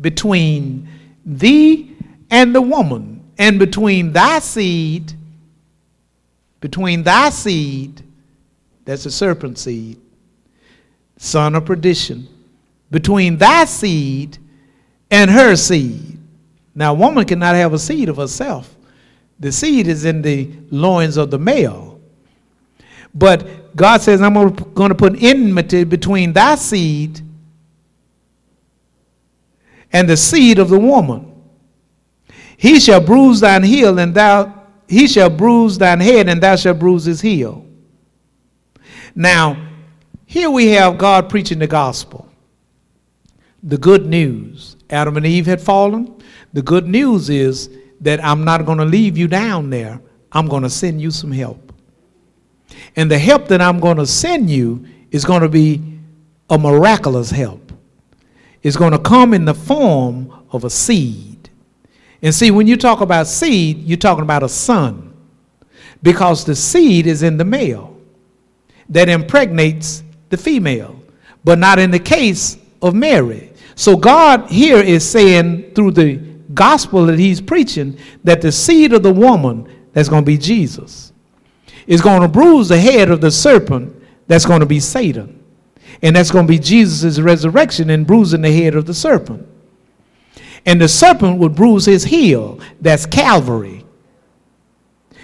between 0.00 0.88
thee 1.24 1.96
and 2.30 2.54
the 2.54 2.60
woman, 2.60 3.13
and 3.38 3.58
between 3.58 4.12
thy 4.12 4.38
seed, 4.38 5.12
between 6.60 7.02
thy 7.02 7.30
seed, 7.30 8.02
that's 8.84 9.06
a 9.06 9.10
serpent 9.10 9.58
seed, 9.58 10.00
son 11.16 11.54
of 11.54 11.64
perdition, 11.64 12.28
between 12.90 13.36
thy 13.36 13.64
seed 13.64 14.38
and 15.10 15.30
her 15.30 15.56
seed. 15.56 16.18
Now, 16.74 16.92
a 16.92 16.94
woman 16.94 17.24
cannot 17.24 17.54
have 17.54 17.72
a 17.72 17.78
seed 17.78 18.08
of 18.08 18.16
herself. 18.16 18.74
The 19.40 19.52
seed 19.52 19.86
is 19.88 20.04
in 20.04 20.22
the 20.22 20.50
loins 20.70 21.16
of 21.16 21.30
the 21.30 21.38
male. 21.38 22.00
But 23.14 23.76
God 23.76 24.00
says, 24.00 24.20
I'm 24.20 24.34
going 24.34 24.88
to 24.88 24.94
put 24.94 25.22
enmity 25.22 25.84
between 25.84 26.32
thy 26.32 26.56
seed 26.56 27.20
and 29.92 30.08
the 30.08 30.16
seed 30.16 30.58
of 30.58 30.68
the 30.68 30.78
woman. 30.78 31.33
He 32.56 32.80
shall 32.80 33.00
bruise 33.00 33.40
thine 33.40 33.62
heel, 33.62 33.98
and 33.98 34.14
thou 34.14 34.62
he 34.88 35.08
shall 35.08 35.30
bruise 35.30 35.78
thine 35.78 36.00
head, 36.00 36.28
and 36.28 36.42
thou 36.42 36.56
shalt 36.56 36.78
bruise 36.78 37.04
his 37.04 37.20
heel. 37.20 37.64
Now, 39.14 39.56
here 40.26 40.50
we 40.50 40.68
have 40.68 40.98
God 40.98 41.28
preaching 41.28 41.58
the 41.58 41.66
gospel. 41.66 42.28
The 43.62 43.78
good 43.78 44.06
news. 44.06 44.76
Adam 44.90 45.16
and 45.16 45.24
Eve 45.24 45.46
had 45.46 45.60
fallen. 45.60 46.14
The 46.52 46.62
good 46.62 46.86
news 46.86 47.30
is 47.30 47.70
that 48.00 48.22
I'm 48.22 48.44
not 48.44 48.66
going 48.66 48.78
to 48.78 48.84
leave 48.84 49.16
you 49.16 49.26
down 49.26 49.70
there. 49.70 50.00
I'm 50.32 50.48
going 50.48 50.62
to 50.64 50.70
send 50.70 51.00
you 51.00 51.10
some 51.10 51.32
help. 51.32 51.72
And 52.96 53.10
the 53.10 53.18
help 53.18 53.48
that 53.48 53.60
I'm 53.60 53.80
going 53.80 53.96
to 53.96 54.06
send 54.06 54.50
you 54.50 54.84
is 55.10 55.24
going 55.24 55.42
to 55.42 55.48
be 55.48 55.80
a 56.50 56.58
miraculous 56.58 57.30
help. 57.30 57.72
It's 58.62 58.76
going 58.76 58.92
to 58.92 58.98
come 58.98 59.32
in 59.32 59.44
the 59.44 59.54
form 59.54 60.32
of 60.50 60.64
a 60.64 60.70
seed. 60.70 61.33
And 62.24 62.34
see, 62.34 62.50
when 62.50 62.66
you 62.66 62.78
talk 62.78 63.02
about 63.02 63.26
seed, 63.26 63.84
you're 63.84 63.98
talking 63.98 64.22
about 64.22 64.42
a 64.42 64.48
son. 64.48 65.14
Because 66.02 66.42
the 66.42 66.56
seed 66.56 67.06
is 67.06 67.22
in 67.22 67.36
the 67.36 67.44
male 67.44 67.96
that 68.88 69.10
impregnates 69.10 70.02
the 70.30 70.38
female, 70.38 70.98
but 71.44 71.58
not 71.58 71.78
in 71.78 71.90
the 71.90 71.98
case 71.98 72.56
of 72.80 72.94
Mary. 72.94 73.52
So 73.74 73.94
God 73.94 74.50
here 74.50 74.78
is 74.78 75.08
saying 75.08 75.74
through 75.74 75.90
the 75.90 76.16
gospel 76.54 77.04
that 77.06 77.18
he's 77.18 77.42
preaching 77.42 77.98
that 78.24 78.40
the 78.40 78.52
seed 78.52 78.94
of 78.94 79.02
the 79.02 79.12
woman 79.12 79.70
that's 79.92 80.08
going 80.08 80.22
to 80.22 80.26
be 80.26 80.38
Jesus 80.38 81.12
is 81.86 82.00
going 82.00 82.22
to 82.22 82.28
bruise 82.28 82.70
the 82.70 82.78
head 82.78 83.10
of 83.10 83.20
the 83.20 83.30
serpent 83.30 83.94
that's 84.26 84.46
going 84.46 84.60
to 84.60 84.66
be 84.66 84.80
Satan. 84.80 85.44
And 86.00 86.16
that's 86.16 86.30
going 86.30 86.46
to 86.46 86.50
be 86.50 86.58
Jesus' 86.58 87.20
resurrection 87.20 87.90
and 87.90 88.06
bruising 88.06 88.40
the 88.40 88.52
head 88.52 88.74
of 88.74 88.86
the 88.86 88.94
serpent. 88.94 89.46
And 90.66 90.80
the 90.80 90.88
serpent 90.88 91.38
would 91.38 91.54
bruise 91.54 91.84
his 91.84 92.04
heel. 92.04 92.58
That's 92.80 93.06
Calvary. 93.06 93.84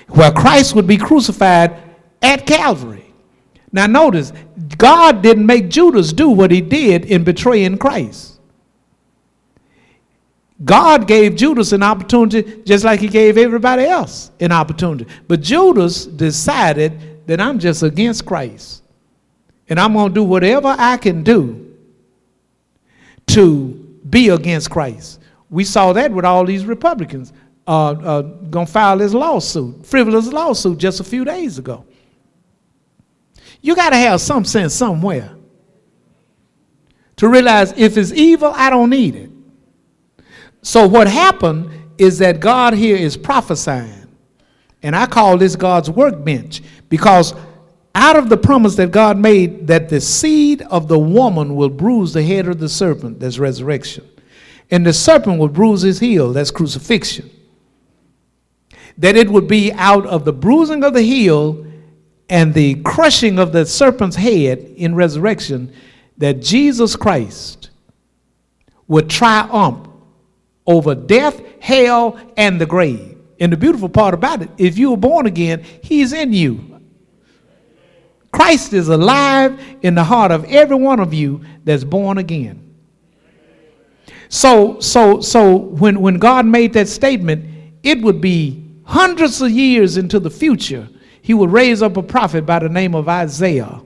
Where 0.08 0.32
Christ 0.32 0.74
would 0.74 0.86
be 0.86 0.96
crucified 0.96 1.76
at 2.20 2.46
Calvary. 2.46 3.12
Now, 3.72 3.86
notice, 3.86 4.32
God 4.76 5.22
didn't 5.22 5.46
make 5.46 5.68
Judas 5.68 6.12
do 6.12 6.28
what 6.30 6.50
he 6.50 6.60
did 6.60 7.04
in 7.04 7.24
betraying 7.24 7.78
Christ. 7.78 8.40
God 10.62 11.06
gave 11.06 11.36
Judas 11.36 11.72
an 11.72 11.82
opportunity 11.82 12.62
just 12.64 12.84
like 12.84 13.00
he 13.00 13.08
gave 13.08 13.38
everybody 13.38 13.84
else 13.84 14.30
an 14.40 14.52
opportunity. 14.52 15.06
But 15.26 15.40
Judas 15.40 16.04
decided 16.04 17.26
that 17.26 17.40
I'm 17.40 17.58
just 17.58 17.82
against 17.82 18.26
Christ. 18.26 18.82
And 19.68 19.78
I'm 19.78 19.92
going 19.92 20.08
to 20.08 20.14
do 20.14 20.24
whatever 20.24 20.74
I 20.76 20.96
can 20.96 21.22
do 21.22 21.74
to 23.28 23.68
be 24.08 24.28
against 24.28 24.68
Christ. 24.70 25.19
We 25.50 25.64
saw 25.64 25.92
that 25.92 26.12
with 26.12 26.24
all 26.24 26.46
these 26.46 26.64
Republicans 26.64 27.32
uh, 27.66 27.90
uh, 27.90 28.22
going 28.22 28.66
to 28.66 28.72
file 28.72 28.96
this 28.96 29.12
lawsuit, 29.12 29.84
frivolous 29.84 30.28
lawsuit, 30.32 30.78
just 30.78 31.00
a 31.00 31.04
few 31.04 31.24
days 31.24 31.58
ago. 31.58 31.84
You 33.60 33.76
got 33.76 33.90
to 33.90 33.96
have 33.96 34.20
some 34.20 34.44
sense 34.44 34.74
somewhere 34.74 35.36
to 37.16 37.28
realize 37.28 37.72
if 37.76 37.98
it's 37.98 38.12
evil, 38.12 38.52
I 38.54 38.70
don't 38.70 38.88
need 38.88 39.14
it. 39.14 39.30
So 40.62 40.88
what 40.88 41.06
happened 41.06 41.70
is 41.98 42.18
that 42.18 42.40
God 42.40 42.72
here 42.72 42.96
is 42.96 43.16
prophesying. 43.16 44.06
And 44.82 44.96
I 44.96 45.04
call 45.06 45.36
this 45.36 45.56
God's 45.56 45.90
workbench 45.90 46.62
because 46.88 47.34
out 47.94 48.16
of 48.16 48.30
the 48.30 48.36
promise 48.36 48.76
that 48.76 48.90
God 48.90 49.18
made 49.18 49.66
that 49.66 49.90
the 49.90 50.00
seed 50.00 50.62
of 50.62 50.88
the 50.88 50.98
woman 50.98 51.54
will 51.56 51.68
bruise 51.68 52.14
the 52.14 52.22
head 52.22 52.48
of 52.48 52.58
the 52.58 52.68
serpent, 52.68 53.20
there's 53.20 53.38
resurrection. 53.38 54.09
And 54.70 54.86
the 54.86 54.92
serpent 54.92 55.38
would 55.38 55.52
bruise 55.52 55.82
his 55.82 55.98
heel, 55.98 56.32
that's 56.32 56.50
crucifixion. 56.50 57.30
That 58.98 59.16
it 59.16 59.28
would 59.30 59.48
be 59.48 59.72
out 59.72 60.06
of 60.06 60.24
the 60.24 60.32
bruising 60.32 60.84
of 60.84 60.94
the 60.94 61.02
heel 61.02 61.66
and 62.28 62.54
the 62.54 62.76
crushing 62.82 63.38
of 63.38 63.52
the 63.52 63.66
serpent's 63.66 64.16
head 64.16 64.58
in 64.76 64.94
resurrection 64.94 65.72
that 66.18 66.40
Jesus 66.40 66.94
Christ 66.94 67.70
would 68.86 69.10
triumph 69.10 69.88
over 70.66 70.94
death, 70.94 71.40
hell, 71.60 72.18
and 72.36 72.60
the 72.60 72.66
grave. 72.66 73.18
And 73.40 73.52
the 73.52 73.56
beautiful 73.56 73.88
part 73.88 74.14
about 74.14 74.42
it, 74.42 74.50
if 74.58 74.78
you 74.78 74.90
were 74.90 74.96
born 74.96 75.26
again, 75.26 75.64
He's 75.82 76.12
in 76.12 76.32
you. 76.32 76.80
Christ 78.32 78.72
is 78.74 78.88
alive 78.88 79.60
in 79.82 79.94
the 79.94 80.04
heart 80.04 80.30
of 80.30 80.44
every 80.44 80.76
one 80.76 81.00
of 81.00 81.12
you 81.12 81.44
that's 81.64 81.82
born 81.82 82.18
again. 82.18 82.69
So, 84.30 84.80
so, 84.80 85.20
so 85.20 85.56
when, 85.56 86.00
when 86.00 86.18
God 86.18 86.46
made 86.46 86.72
that 86.72 86.88
statement, 86.88 87.44
it 87.82 88.00
would 88.00 88.20
be 88.20 88.64
hundreds 88.84 89.42
of 89.42 89.50
years 89.50 89.98
into 89.98 90.18
the 90.18 90.30
future, 90.30 90.88
he 91.20 91.34
would 91.34 91.50
raise 91.50 91.82
up 91.82 91.98
a 91.98 92.02
prophet 92.02 92.46
by 92.46 92.60
the 92.60 92.68
name 92.68 92.94
of 92.94 93.08
Isaiah. 93.08 93.82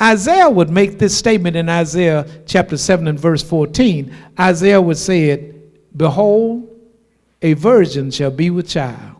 Isaiah 0.00 0.50
would 0.50 0.70
make 0.70 0.98
this 0.98 1.16
statement 1.16 1.56
in 1.56 1.68
Isaiah 1.68 2.26
chapter 2.46 2.76
7 2.76 3.06
and 3.06 3.20
verse 3.20 3.42
14. 3.42 4.12
Isaiah 4.38 4.80
would 4.80 4.98
say 4.98 5.28
it, 5.28 5.96
Behold, 5.96 6.68
a 7.42 7.52
virgin 7.52 8.10
shall 8.10 8.30
be 8.30 8.50
with 8.50 8.68
child. 8.68 9.16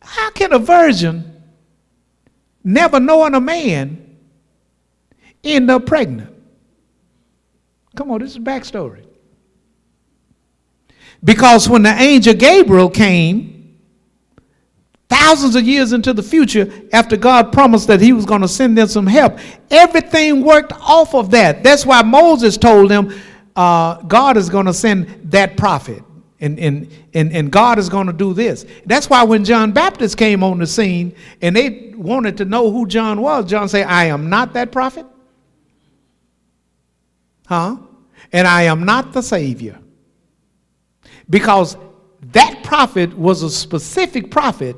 How 0.00 0.30
can 0.30 0.52
a 0.52 0.58
virgin 0.58 1.42
never 2.62 3.00
knowing 3.00 3.34
a 3.34 3.40
man, 3.40 4.16
end 5.42 5.70
up 5.70 5.86
pregnant. 5.86 6.39
Come 7.96 8.10
on, 8.10 8.20
this 8.20 8.32
is 8.32 8.38
backstory. 8.38 9.04
Because 11.22 11.68
when 11.68 11.82
the 11.82 11.90
angel 11.90 12.34
Gabriel 12.34 12.88
came, 12.88 13.76
thousands 15.08 15.56
of 15.56 15.64
years 15.64 15.92
into 15.92 16.12
the 16.12 16.22
future, 16.22 16.72
after 16.92 17.16
God 17.16 17.52
promised 17.52 17.88
that 17.88 18.00
he 18.00 18.12
was 18.12 18.24
going 18.24 18.40
to 18.40 18.48
send 18.48 18.78
them 18.78 18.88
some 18.88 19.06
help, 19.06 19.38
everything 19.70 20.42
worked 20.44 20.72
off 20.72 21.14
of 21.14 21.30
that. 21.32 21.62
That's 21.62 21.84
why 21.84 22.02
Moses 22.02 22.56
told 22.56 22.90
them, 22.90 23.12
uh, 23.56 24.00
God 24.02 24.36
is 24.36 24.48
going 24.48 24.66
to 24.66 24.74
send 24.74 25.32
that 25.32 25.56
prophet. 25.56 26.02
And, 26.42 26.58
and, 26.58 26.90
and, 27.12 27.32
and 27.32 27.52
God 27.52 27.78
is 27.78 27.90
going 27.90 28.06
to 28.06 28.14
do 28.14 28.32
this. 28.32 28.64
That's 28.86 29.10
why 29.10 29.22
when 29.24 29.44
John 29.44 29.72
Baptist 29.72 30.16
came 30.16 30.42
on 30.42 30.58
the 30.58 30.66
scene 30.66 31.14
and 31.42 31.54
they 31.54 31.92
wanted 31.94 32.38
to 32.38 32.46
know 32.46 32.70
who 32.70 32.86
John 32.86 33.20
was, 33.20 33.44
John 33.44 33.68
said, 33.68 33.86
I 33.86 34.06
am 34.06 34.30
not 34.30 34.54
that 34.54 34.72
prophet. 34.72 35.04
Huh? 37.50 37.78
And 38.32 38.46
I 38.46 38.62
am 38.62 38.84
not 38.84 39.12
the 39.12 39.22
Savior. 39.22 39.80
Because 41.28 41.76
that 42.32 42.60
prophet 42.62 43.12
was 43.18 43.42
a 43.42 43.50
specific 43.50 44.30
prophet 44.30 44.76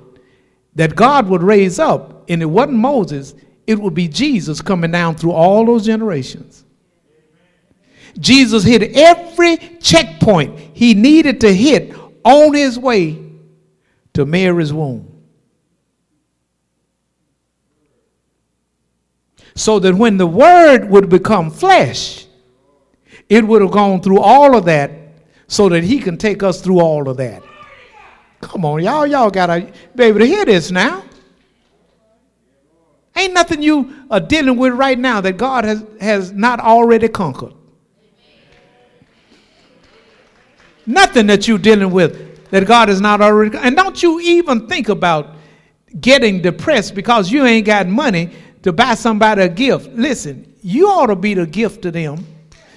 that 0.75 0.97
God 0.97 1.29
would 1.29 1.43
raise 1.43 1.79
up, 1.79 2.25
and 2.31 2.41
it 2.41 2.47
wasn't 2.47 2.79
Moses, 2.79 3.35
it 3.67 3.79
would 3.79 3.93
be 3.93 4.09
Jesus 4.09 4.63
coming 4.63 4.91
down 4.91 5.17
through 5.17 5.33
all 5.33 5.67
those 5.67 5.85
generations. 5.85 6.65
Jesus 8.19 8.65
hit 8.65 8.97
every 8.97 9.59
checkpoint 9.83 10.59
he 10.73 10.95
needed 10.95 11.43
to 11.43 11.53
hit 11.53 11.95
on 12.25 12.55
his 12.55 12.79
way 12.79 13.19
to 14.15 14.25
Mary's 14.25 14.73
womb. 14.73 15.09
So 19.55 19.79
that 19.79 19.95
when 19.95 20.17
the 20.17 20.27
Word 20.27 20.89
would 20.89 21.11
become 21.11 21.51
flesh, 21.51 22.27
it 23.33 23.47
would 23.47 23.63
have 23.63 23.71
gone 23.71 24.03
through 24.03 24.21
all 24.21 24.55
of 24.55 24.67
that 24.67 24.91
so 25.47 25.71
that 25.71 25.83
he 25.83 25.99
can 25.99 26.19
take 26.19 26.43
us 26.43 26.61
through 26.61 26.81
all 26.81 27.09
of 27.09 27.17
that. 27.17 27.43
Come 28.43 28.67
on, 28.67 28.83
y'all, 28.83 29.07
y'all 29.07 29.31
gotta 29.31 29.73
be 29.97 30.05
able 30.05 30.19
to 30.19 30.27
hear 30.27 30.45
this 30.45 30.71
now. 30.71 31.03
Ain't 33.17 33.33
nothing 33.33 33.63
you 33.63 33.95
are 34.11 34.21
dealing 34.21 34.59
with 34.59 34.75
right 34.75 34.99
now 34.99 35.23
that 35.23 35.39
God 35.39 35.65
has, 35.65 35.83
has 35.99 36.33
not 36.33 36.61
already 36.61 37.09
conquered. 37.09 37.55
Nothing 40.85 41.27
that 41.29 41.49
you're 41.49 41.57
dealing 41.57 41.91
with 41.91 42.51
that 42.51 42.67
God 42.67 42.91
has 42.91 43.01
not 43.01 43.23
already. 43.23 43.57
And 43.57 43.75
don't 43.75 44.03
you 44.03 44.21
even 44.21 44.69
think 44.69 44.91
about 44.91 45.37
getting 46.03 46.43
depressed 46.43 46.95
because 46.95 47.33
you 47.33 47.47
ain't 47.47 47.65
got 47.65 47.87
money 47.87 48.29
to 48.63 48.75
buy 48.75 48.93
somebody 48.93 49.41
a 49.41 49.49
gift. 49.49 49.89
Listen, 49.93 50.55
you 50.61 50.91
ought 50.91 51.07
to 51.07 51.17
be 51.17 51.33
the 51.33 51.47
gift 51.47 51.81
to 51.83 51.91
them. 51.91 52.27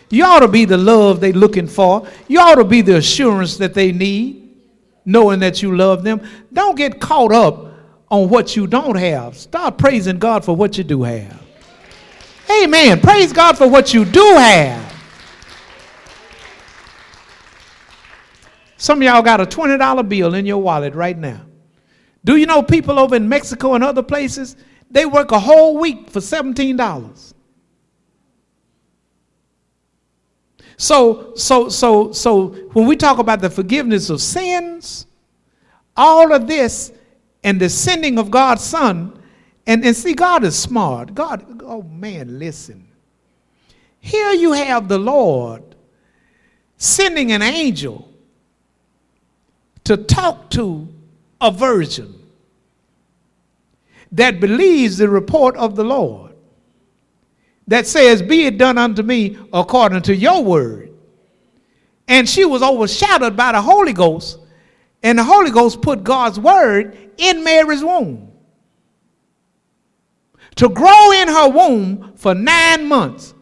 You 0.10 0.24
ought 0.24 0.40
to 0.40 0.48
be 0.48 0.66
the 0.66 0.78
love 0.78 1.20
they're 1.20 1.34
looking 1.34 1.68
for. 1.68 2.08
You 2.28 2.40
ought 2.40 2.56
to 2.56 2.64
be 2.64 2.82
the 2.82 2.98
assurance 2.98 3.58
that 3.58 3.74
they 3.74 3.92
need, 3.92 4.56
knowing 5.04 5.40
that 5.40 5.62
you 5.62 5.76
love 5.76 6.04
them. 6.04 6.22
Don't 6.54 6.78
get 6.78 7.00
caught 7.00 7.32
up 7.32 7.72
on 8.10 8.30
what 8.30 8.56
you 8.56 8.68
don't 8.68 8.96
have. 8.96 9.36
Start 9.36 9.78
praising 9.78 10.20
God 10.20 10.46
for 10.46 10.56
what 10.56 10.78
you 10.78 10.84
do 10.84 11.04
have. 11.04 11.42
Amen. 12.64 13.02
Praise 13.02 13.34
God 13.34 13.58
for 13.58 13.68
what 13.68 13.94
you 13.94 14.06
do 14.06 14.24
have. 14.38 14.86
Some 18.78 19.00
of 19.00 19.04
y'all 19.04 19.24
got 19.24 19.42
a 19.42 19.46
$20 19.46 20.08
bill 20.08 20.36
in 20.36 20.46
your 20.46 20.60
wallet 20.60 20.94
right 20.94 21.18
now. 21.18 21.42
Do 22.24 22.36
you 22.36 22.46
know 22.46 22.62
people 22.62 23.00
over 23.00 23.16
in 23.16 23.28
Mexico 23.28 23.74
and 23.74 23.84
other 23.84 24.04
places, 24.04 24.56
they 24.92 25.06
work 25.06 25.32
a 25.32 25.40
whole 25.40 25.78
week 25.78 26.10
for 26.10 26.20
$17? 26.20 27.35
So, 30.78 31.34
so, 31.36 31.70
so, 31.70 32.12
so 32.12 32.48
when 32.74 32.86
we 32.86 32.96
talk 32.96 33.20
about 33.20 33.42
the 33.42 33.50
forgiveness 33.50 34.10
of 34.10 34.22
sins, 34.22 35.08
all 35.96 36.34
of 36.34 36.48
this 36.48 36.92
and 37.44 37.60
the 37.60 37.70
sending 37.70 38.20
of 38.20 38.30
God's 38.30 38.64
Son, 38.64 39.22
and, 39.68 39.84
and 39.86 39.96
see, 39.96 40.14
God 40.14 40.44
is 40.44 40.58
smart. 40.58 41.16
God, 41.16 41.62
oh 41.64 41.84
man, 41.84 42.38
listen. 42.40 42.88
Here 44.00 44.32
you 44.32 44.52
have 44.52 44.88
the 44.88 45.00
Lord 45.00 45.64
sending 46.78 47.32
an 47.32 47.42
angel 47.42 48.12
to 49.86 49.98
talk 49.98 50.50
to 50.52 50.88
a 51.42 51.52
virgin 51.52 52.14
that 54.12 54.40
believes 54.40 54.98
the 54.98 55.10
report 55.10 55.56
of 55.56 55.76
the 55.76 55.84
Lord 55.84 56.35
that 57.68 57.88
says, 57.88 58.22
Be 58.22 58.46
it 58.46 58.58
done 58.58 58.78
unto 58.78 59.04
me 59.04 59.38
according 59.52 60.02
to 60.04 60.16
your 60.16 60.44
word. 60.44 60.94
And 62.08 62.30
she 62.30 62.46
was 62.46 62.62
overshadowed 62.62 63.36
by 63.36 63.52
the 63.52 63.62
Holy 63.62 63.94
Ghost, 63.94 64.40
and 65.02 65.18
the 65.18 65.24
Holy 65.24 65.52
Ghost 65.52 65.82
put 65.82 66.04
God's 66.04 66.40
word 66.40 66.98
in 67.18 67.44
Mary's 67.44 67.84
womb. 67.84 68.32
To 70.58 70.70
grow 70.70 71.12
in 71.12 71.28
her 71.28 71.50
womb 71.50 72.14
for 72.16 72.34
nine 72.34 72.88
months 72.88 73.34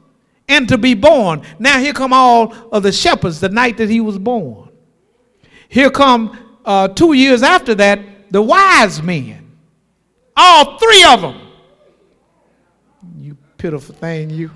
and 0.47 0.67
to 0.69 0.77
be 0.77 0.93
born. 0.93 1.43
Now, 1.59 1.79
here 1.79 1.93
come 1.93 2.13
all 2.13 2.53
of 2.71 2.83
the 2.83 2.91
shepherds 2.91 3.39
the 3.39 3.49
night 3.49 3.77
that 3.77 3.89
he 3.89 4.01
was 4.01 4.17
born. 4.17 4.69
Here 5.69 5.89
come 5.89 6.37
uh, 6.65 6.87
two 6.87 7.13
years 7.13 7.43
after 7.43 7.75
that, 7.75 8.31
the 8.31 8.41
wise 8.41 9.01
men. 9.01 9.51
All 10.35 10.77
three 10.77 11.03
of 11.03 11.21
them 11.21 11.52
pitiful 13.63 13.95
thing, 13.95 14.29
you. 14.29 14.51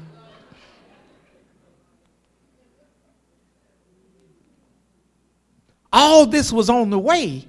All 5.93 6.25
this 6.25 6.51
was 6.51 6.69
on 6.69 6.89
the 6.89 6.99
way 6.99 7.47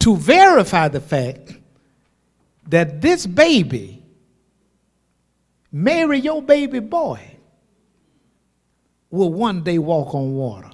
to 0.00 0.14
verify 0.14 0.88
the 0.88 1.00
fact 1.00 1.54
that 2.68 3.00
this 3.00 3.24
baby, 3.26 4.02
Mary, 5.72 6.18
your 6.18 6.42
baby 6.42 6.80
boy, 6.80 7.38
will 9.10 9.32
one 9.32 9.62
day 9.62 9.78
walk 9.78 10.14
on 10.14 10.34
water. 10.34 10.70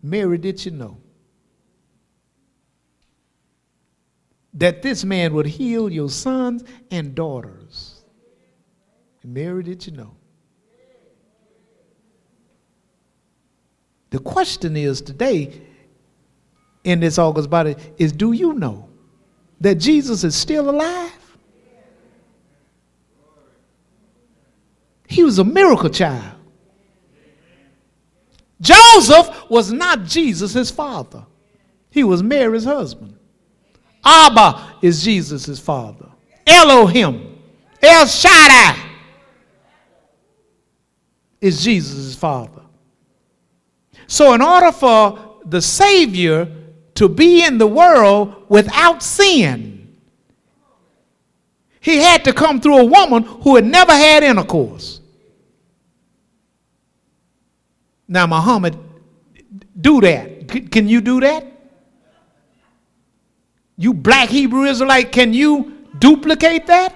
Mary, 0.00 0.38
did 0.38 0.64
you 0.64 0.70
know? 0.70 0.99
That 4.60 4.82
this 4.82 5.04
man 5.04 5.32
would 5.32 5.46
heal 5.46 5.90
your 5.90 6.10
sons 6.10 6.62
and 6.90 7.14
daughters. 7.14 8.04
Mary, 9.24 9.62
did 9.62 9.86
you 9.86 9.92
know? 9.92 10.14
The 14.10 14.18
question 14.18 14.76
is 14.76 15.00
today 15.00 15.62
in 16.84 17.00
this 17.00 17.18
August 17.18 17.48
body 17.48 17.74
is 17.96 18.12
do 18.12 18.32
you 18.32 18.52
know 18.52 18.88
that 19.60 19.76
Jesus 19.76 20.24
is 20.24 20.34
still 20.34 20.68
alive? 20.68 21.10
He 25.06 25.22
was 25.22 25.38
a 25.38 25.44
miracle 25.44 25.88
child. 25.88 26.36
Joseph 28.60 29.48
was 29.48 29.72
not 29.72 30.04
Jesus' 30.04 30.70
father, 30.70 31.24
he 31.88 32.04
was 32.04 32.22
Mary's 32.22 32.64
husband. 32.64 33.16
Abba 34.04 34.76
is 34.82 35.04
Jesus' 35.04 35.58
father. 35.58 36.06
Elohim, 36.46 37.38
El 37.82 38.06
Shaddai 38.06 38.76
is 41.40 41.62
Jesus' 41.62 42.14
father. 42.14 42.62
So, 44.06 44.34
in 44.34 44.42
order 44.42 44.72
for 44.72 45.36
the 45.44 45.62
Savior 45.62 46.48
to 46.94 47.08
be 47.08 47.44
in 47.44 47.58
the 47.58 47.66
world 47.66 48.46
without 48.48 49.02
sin, 49.02 49.96
he 51.80 51.96
had 51.98 52.24
to 52.24 52.32
come 52.32 52.60
through 52.60 52.78
a 52.78 52.84
woman 52.84 53.22
who 53.22 53.56
had 53.56 53.64
never 53.64 53.92
had 53.92 54.22
intercourse. 54.22 55.00
Now, 58.06 58.26
Muhammad, 58.26 58.76
do 59.80 60.00
that. 60.00 60.70
Can 60.70 60.88
you 60.88 61.00
do 61.00 61.20
that? 61.20 61.49
You 63.80 63.94
black 63.94 64.28
Hebrew 64.28 64.64
Israelite, 64.64 65.10
can 65.10 65.32
you 65.32 65.86
duplicate 65.98 66.66
that? 66.66 66.94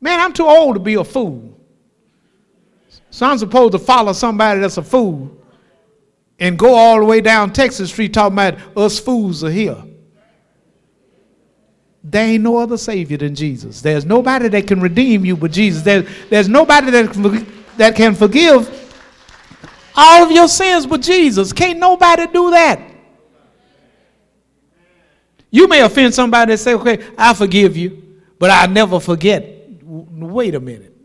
Man, 0.00 0.18
I'm 0.18 0.32
too 0.32 0.46
old 0.46 0.76
to 0.76 0.80
be 0.80 0.94
a 0.94 1.04
fool. 1.04 1.60
So 3.10 3.26
I'm 3.26 3.36
supposed 3.36 3.72
to 3.72 3.78
follow 3.78 4.14
somebody 4.14 4.60
that's 4.60 4.78
a 4.78 4.82
fool 4.82 5.36
and 6.38 6.58
go 6.58 6.74
all 6.74 7.00
the 7.00 7.04
way 7.04 7.20
down 7.20 7.52
Texas 7.52 7.90
Street 7.90 8.14
talking 8.14 8.32
about 8.32 8.58
us 8.78 8.98
fools 8.98 9.44
are 9.44 9.50
here. 9.50 9.84
There 12.02 12.26
ain't 12.26 12.44
no 12.44 12.56
other 12.56 12.78
Savior 12.78 13.18
than 13.18 13.34
Jesus. 13.34 13.82
There's 13.82 14.06
nobody 14.06 14.48
that 14.48 14.66
can 14.66 14.80
redeem 14.80 15.26
you 15.26 15.36
but 15.36 15.50
Jesus. 15.50 15.82
There, 15.82 16.00
there's 16.30 16.48
nobody 16.48 16.90
that, 16.92 17.46
that 17.76 17.94
can 17.94 18.14
forgive 18.14 18.83
all 19.96 20.24
of 20.24 20.32
your 20.32 20.48
sins 20.48 20.86
but 20.86 21.00
Jesus. 21.00 21.52
Can't 21.52 21.78
nobody 21.78 22.26
do 22.26 22.50
that. 22.50 22.80
You 25.50 25.68
may 25.68 25.82
offend 25.82 26.12
somebody 26.14 26.52
and 26.52 26.60
say, 26.60 26.74
okay, 26.74 27.06
I 27.16 27.32
forgive 27.32 27.76
you, 27.76 28.20
but 28.40 28.50
I 28.50 28.66
never 28.66 28.98
forget. 28.98 29.68
Wait 29.84 30.54
a 30.54 30.60
minute. 30.60 30.96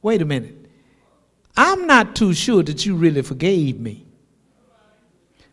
Wait 0.00 0.22
a 0.22 0.24
minute. 0.24 0.54
I'm 1.56 1.86
not 1.86 2.14
too 2.14 2.34
sure 2.34 2.62
that 2.62 2.86
you 2.86 2.94
really 2.94 3.22
forgave 3.22 3.80
me 3.80 4.06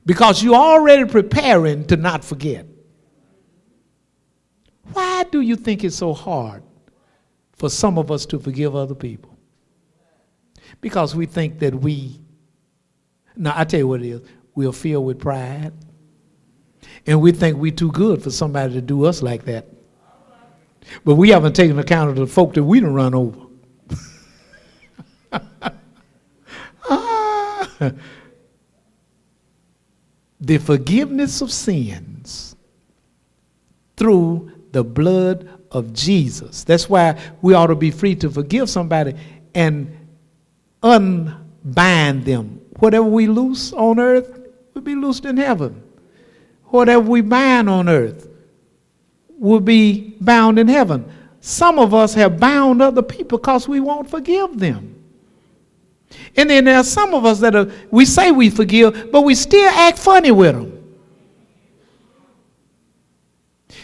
because 0.06 0.44
you're 0.44 0.54
already 0.56 1.06
preparing 1.06 1.86
to 1.88 1.98
not 1.98 2.24
forget. 2.24 2.66
Why 4.94 5.24
do 5.24 5.42
you 5.42 5.56
think 5.56 5.84
it's 5.84 5.96
so 5.96 6.14
hard 6.14 6.64
for 7.54 7.70
some 7.70 7.98
of 7.98 8.12
us 8.12 8.26
to 8.28 8.40
forgive 8.40 8.76
other 8.76 8.96
people? 8.96 9.39
Because 10.82 11.16
we 11.16 11.26
think 11.26 11.60
that 11.60 11.76
we, 11.76 12.20
now 13.36 13.54
I 13.56 13.64
tell 13.64 13.80
you 13.80 13.88
what 13.88 14.02
it 14.02 14.10
is, 14.10 14.22
we're 14.56 14.72
filled 14.72 15.06
with 15.06 15.20
pride. 15.20 15.72
And 17.06 17.22
we 17.22 17.32
think 17.32 17.58
we're 17.58 17.72
too 17.72 17.92
good 17.92 18.22
for 18.22 18.32
somebody 18.32 18.74
to 18.74 18.82
do 18.82 19.06
us 19.06 19.22
like 19.22 19.46
that. 19.46 19.68
But 21.04 21.16
we 21.16 21.30
haven't 21.30 21.56
taken 21.56 21.80
account 21.80 22.10
of 22.10 22.16
the 22.16 22.28
folk 22.28 22.54
that 22.56 22.64
we 22.64 22.80
done 22.80 22.94
run 22.94 23.14
over. 23.14 23.40
ah, 26.90 27.32
the 30.42 30.58
forgiveness 30.58 31.42
of 31.42 31.52
sins 31.52 32.56
through 33.98 34.52
the 34.72 34.84
blood 34.84 35.50
of 35.72 35.94
Jesus. 35.94 36.64
That's 36.64 36.90
why 36.90 37.20
we 37.42 37.54
ought 37.54 37.68
to 37.68 37.76
be 37.76 37.92
free 37.92 38.16
to 38.16 38.30
forgive 38.30 38.70
somebody 38.70 39.16
and 39.54 39.99
unbind 40.82 42.26
them. 42.26 42.62
Whatever 42.80 43.06
we 43.06 43.28
loose 43.28 43.74
on 43.74 44.00
earth 44.00 44.40
will 44.74 44.82
be 44.82 44.96
loosed 44.96 45.26
in 45.26 45.38
heaven. 45.38 45.84
Whatever 46.66 47.02
we 47.02 47.22
bind 47.22 47.70
on 47.70 47.90
earth 47.90 48.28
will 49.38 49.60
be 49.60 50.16
bound 50.22 50.60
in 50.60 50.68
heaven. 50.68 51.12
Some 51.42 51.80
of 51.80 51.94
us 51.94 52.14
have 52.14 52.40
bound 52.40 52.82
other 52.82 53.02
people 53.02 53.38
because 53.38 53.68
we 53.68 53.80
won't 53.80 54.10
forgive 54.10 54.60
them. 54.60 54.96
And 56.36 56.50
then 56.50 56.66
there 56.66 56.78
are 56.78 56.84
some 56.84 57.14
of 57.14 57.26
us 57.26 57.40
that 57.40 57.56
are, 57.56 57.72
we 57.92 58.06
say 58.06 58.32
we 58.32 58.50
forgive, 58.50 59.12
but 59.12 59.22
we 59.22 59.36
still 59.36 59.70
act 59.70 60.00
funny 60.00 60.32
with 60.32 60.56
them. 60.56 60.76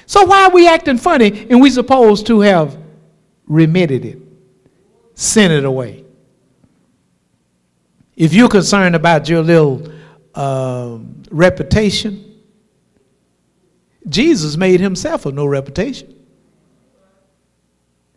So 0.05 0.25
why 0.25 0.45
are 0.45 0.51
we 0.51 0.67
acting 0.67 0.97
funny 0.97 1.47
and 1.49 1.62
we 1.62 1.69
supposed 1.69 2.27
to 2.27 2.41
have 2.41 2.77
remitted 3.47 4.05
it, 4.05 4.19
sent 5.15 5.51
it 5.51 5.65
away? 5.65 6.04
If 8.15 8.34
you're 8.34 8.49
concerned 8.49 8.95
about 8.95 9.28
your 9.28 9.43
little 9.43 9.91
uh, 10.34 10.97
reputation, 11.30 12.41
Jesus 14.08 14.56
made 14.56 14.80
himself 14.80 15.25
of 15.25 15.34
no 15.34 15.45
reputation. 15.45 16.13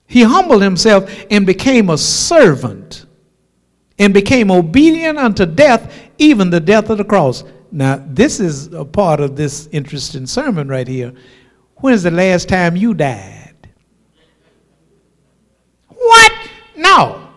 He 0.07 0.23
humbled 0.23 0.63
himself 0.63 1.11
and 1.31 1.45
became 1.45 1.91
a 1.91 1.99
servant 1.99 3.07
and 3.99 4.15
became 4.15 4.51
obedient 4.51 5.19
unto 5.19 5.45
death, 5.45 5.93
even 6.19 6.51
the 6.51 6.61
death 6.61 6.89
of 6.89 6.99
the 6.99 7.05
cross. 7.05 7.45
Now, 7.71 8.03
this 8.07 8.41
is 8.41 8.73
a 8.73 8.85
part 8.85 9.21
of 9.21 9.37
this 9.37 9.69
interesting 9.73 10.27
sermon 10.27 10.69
right 10.69 10.89
here. 10.89 11.13
When 11.77 11.93
is 11.93 12.03
the 12.03 12.11
last 12.11 12.49
time 12.49 12.77
you 12.77 12.95
died? 12.95 13.69
What? 15.89 16.33
No. 16.77 17.28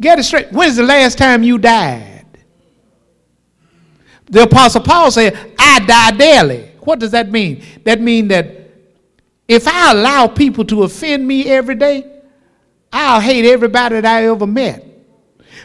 Get 0.00 0.18
it 0.18 0.24
straight. 0.24 0.52
When 0.52 0.68
is 0.68 0.76
the 0.76 0.82
last 0.82 1.18
time 1.18 1.42
you 1.42 1.58
died? 1.58 2.26
The 4.26 4.42
Apostle 4.42 4.82
Paul 4.82 5.10
said, 5.10 5.54
I 5.58 5.80
die 5.80 6.10
daily. 6.12 6.70
What 6.80 6.98
does 6.98 7.10
that 7.12 7.30
mean? 7.30 7.64
That 7.84 8.00
means 8.00 8.28
that 8.28 8.70
if 9.46 9.66
I 9.66 9.92
allow 9.92 10.26
people 10.28 10.64
to 10.66 10.82
offend 10.82 11.26
me 11.26 11.46
every 11.46 11.74
day, 11.74 12.20
I'll 12.92 13.20
hate 13.20 13.44
everybody 13.44 14.00
that 14.00 14.04
I 14.04 14.26
ever 14.26 14.46
met. 14.46 14.84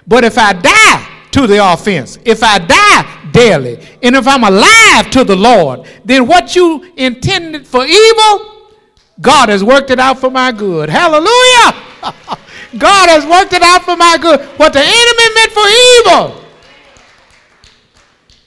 But 0.07 0.23
if 0.23 0.37
I 0.37 0.53
die 0.53 1.09
to 1.31 1.47
the 1.47 1.73
offense, 1.73 2.17
if 2.25 2.41
I 2.43 2.59
die 2.59 3.29
daily, 3.31 3.85
and 4.01 4.15
if 4.15 4.27
I'm 4.27 4.43
alive 4.43 5.09
to 5.11 5.23
the 5.23 5.35
Lord, 5.35 5.87
then 6.05 6.27
what 6.27 6.55
you 6.55 6.91
intended 6.95 7.67
for 7.67 7.85
evil, 7.85 8.69
God 9.21 9.49
has 9.49 9.63
worked 9.63 9.91
it 9.91 9.99
out 9.99 10.19
for 10.19 10.29
my 10.29 10.51
good. 10.51 10.89
Hallelujah! 10.89 12.37
God 12.77 13.09
has 13.09 13.25
worked 13.25 13.53
it 13.53 13.61
out 13.61 13.83
for 13.83 13.95
my 13.95 14.17
good. 14.19 14.41
What 14.57 14.73
the 14.73 14.79
enemy 14.79 15.35
meant 15.35 15.51
for 15.51 15.65
evil, 15.97 16.43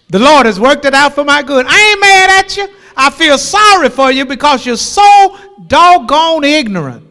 the 0.09 0.19
Lord 0.19 0.47
has 0.47 0.59
worked 0.61 0.85
it 0.85 0.95
out 0.95 1.15
for 1.15 1.25
my 1.25 1.43
good. 1.43 1.67
I 1.69 1.91
ain't 1.91 2.01
mad 2.01 2.45
at 2.45 2.57
you. 2.57 2.69
I 2.97 3.11
feel 3.11 3.39
sorry 3.39 3.89
for 3.89 4.11
you 4.11 4.25
because 4.25 4.65
you're 4.65 4.77
so 4.77 5.39
doggone 5.67 6.45
ignorant. 6.45 7.07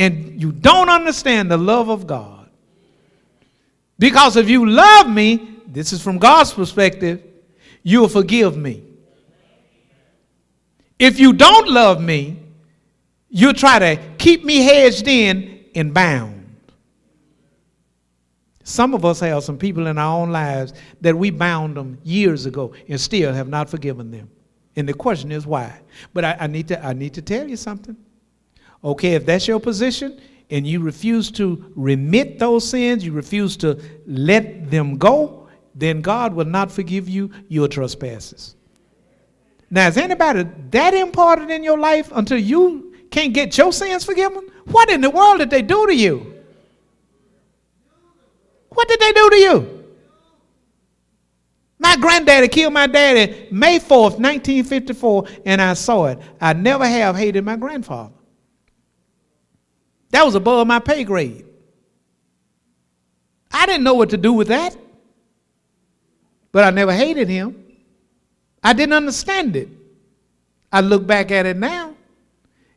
and 0.00 0.40
you 0.40 0.50
don't 0.50 0.88
understand 0.88 1.50
the 1.50 1.58
love 1.58 1.90
of 1.90 2.06
God. 2.06 2.48
Because 3.98 4.38
if 4.38 4.48
you 4.48 4.64
love 4.64 5.06
me, 5.10 5.56
this 5.66 5.92
is 5.92 6.00
from 6.00 6.16
God's 6.16 6.54
perspective, 6.54 7.22
you'll 7.82 8.08
forgive 8.08 8.56
me. 8.56 8.82
If 10.98 11.20
you 11.20 11.34
don't 11.34 11.68
love 11.68 12.00
me, 12.00 12.39
you'll 13.30 13.54
try 13.54 13.78
to 13.78 13.96
keep 14.18 14.44
me 14.44 14.58
hedged 14.58 15.08
in 15.08 15.64
and 15.74 15.94
bound. 15.94 16.36
Some 18.64 18.94
of 18.94 19.04
us 19.04 19.20
have 19.20 19.42
some 19.42 19.58
people 19.58 19.86
in 19.86 19.98
our 19.98 20.20
own 20.20 20.30
lives 20.30 20.74
that 21.00 21.16
we 21.16 21.30
bound 21.30 21.76
them 21.76 21.98
years 22.04 22.46
ago 22.46 22.72
and 22.88 23.00
still 23.00 23.32
have 23.32 23.48
not 23.48 23.68
forgiven 23.68 24.10
them. 24.10 24.30
And 24.76 24.88
the 24.88 24.94
question 24.94 25.32
is 25.32 25.46
why? 25.46 25.80
But 26.12 26.24
I, 26.24 26.36
I 26.40 26.46
need, 26.46 26.68
to, 26.68 26.84
I 26.84 26.92
need 26.92 27.14
to 27.14 27.22
tell 27.22 27.48
you 27.48 27.56
something. 27.56 27.96
Okay, 28.84 29.14
if 29.14 29.26
that's 29.26 29.48
your 29.48 29.60
position 29.60 30.20
and 30.50 30.66
you 30.66 30.80
refuse 30.80 31.30
to 31.32 31.72
remit 31.74 32.38
those 32.38 32.68
sins, 32.68 33.04
you 33.04 33.12
refuse 33.12 33.56
to 33.58 33.80
let 34.06 34.70
them 34.70 34.98
go, 34.98 35.48
then 35.74 36.00
God 36.00 36.34
will 36.34 36.44
not 36.46 36.70
forgive 36.70 37.08
you 37.08 37.30
your 37.48 37.68
trespasses. 37.68 38.56
Now, 39.70 39.88
is 39.88 39.96
anybody 39.96 40.46
that 40.70 40.94
important 40.94 41.50
in 41.50 41.62
your 41.62 41.78
life 41.78 42.10
until 42.12 42.38
you 42.38 42.89
can't 43.10 43.32
get 43.32 43.56
your 43.58 43.72
sins 43.72 44.04
forgiven? 44.04 44.48
What 44.66 44.90
in 44.90 45.00
the 45.00 45.10
world 45.10 45.38
did 45.38 45.50
they 45.50 45.62
do 45.62 45.86
to 45.86 45.94
you? 45.94 46.42
What 48.70 48.88
did 48.88 49.00
they 49.00 49.12
do 49.12 49.30
to 49.30 49.36
you? 49.36 49.84
My 51.78 51.96
granddaddy 51.96 52.48
killed 52.48 52.74
my 52.74 52.86
daddy 52.86 53.48
May 53.50 53.78
4th, 53.78 54.18
1954, 54.18 55.26
and 55.46 55.62
I 55.62 55.74
saw 55.74 56.06
it. 56.06 56.18
I 56.40 56.52
never 56.52 56.86
have 56.86 57.16
hated 57.16 57.44
my 57.44 57.56
grandfather. 57.56 58.12
That 60.10 60.24
was 60.24 60.34
above 60.34 60.66
my 60.66 60.78
pay 60.78 61.04
grade. 61.04 61.46
I 63.50 63.66
didn't 63.66 63.84
know 63.84 63.94
what 63.94 64.10
to 64.10 64.16
do 64.16 64.32
with 64.32 64.48
that. 64.48 64.76
But 66.52 66.64
I 66.64 66.70
never 66.70 66.92
hated 66.92 67.28
him. 67.28 67.64
I 68.62 68.72
didn't 68.72 68.92
understand 68.92 69.56
it. 69.56 69.68
I 70.72 70.80
look 70.80 71.06
back 71.06 71.30
at 71.30 71.46
it 71.46 71.56
now. 71.56 71.94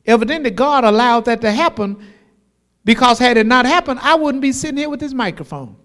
Evidently, 0.06 0.52
God 0.52 0.84
allowed 0.84 1.26
that 1.26 1.42
to 1.42 1.52
happen 1.52 2.06
because 2.86 3.20
had 3.20 3.38
it 3.38 3.46
not 3.46 3.66
happened, 3.66 4.00
I 4.02 4.16
wouldn't 4.16 4.42
be 4.42 4.52
sitting 4.52 4.78
here 4.78 4.90
with 4.90 5.00
this 5.00 5.14
microphone. 5.14 5.78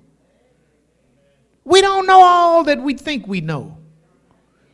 We 1.65 1.81
don't 1.81 2.07
know 2.07 2.23
all 2.23 2.65
that 2.65 2.81
we 2.81 2.95
think 2.95 3.27
we 3.27 3.41
know. 3.41 3.79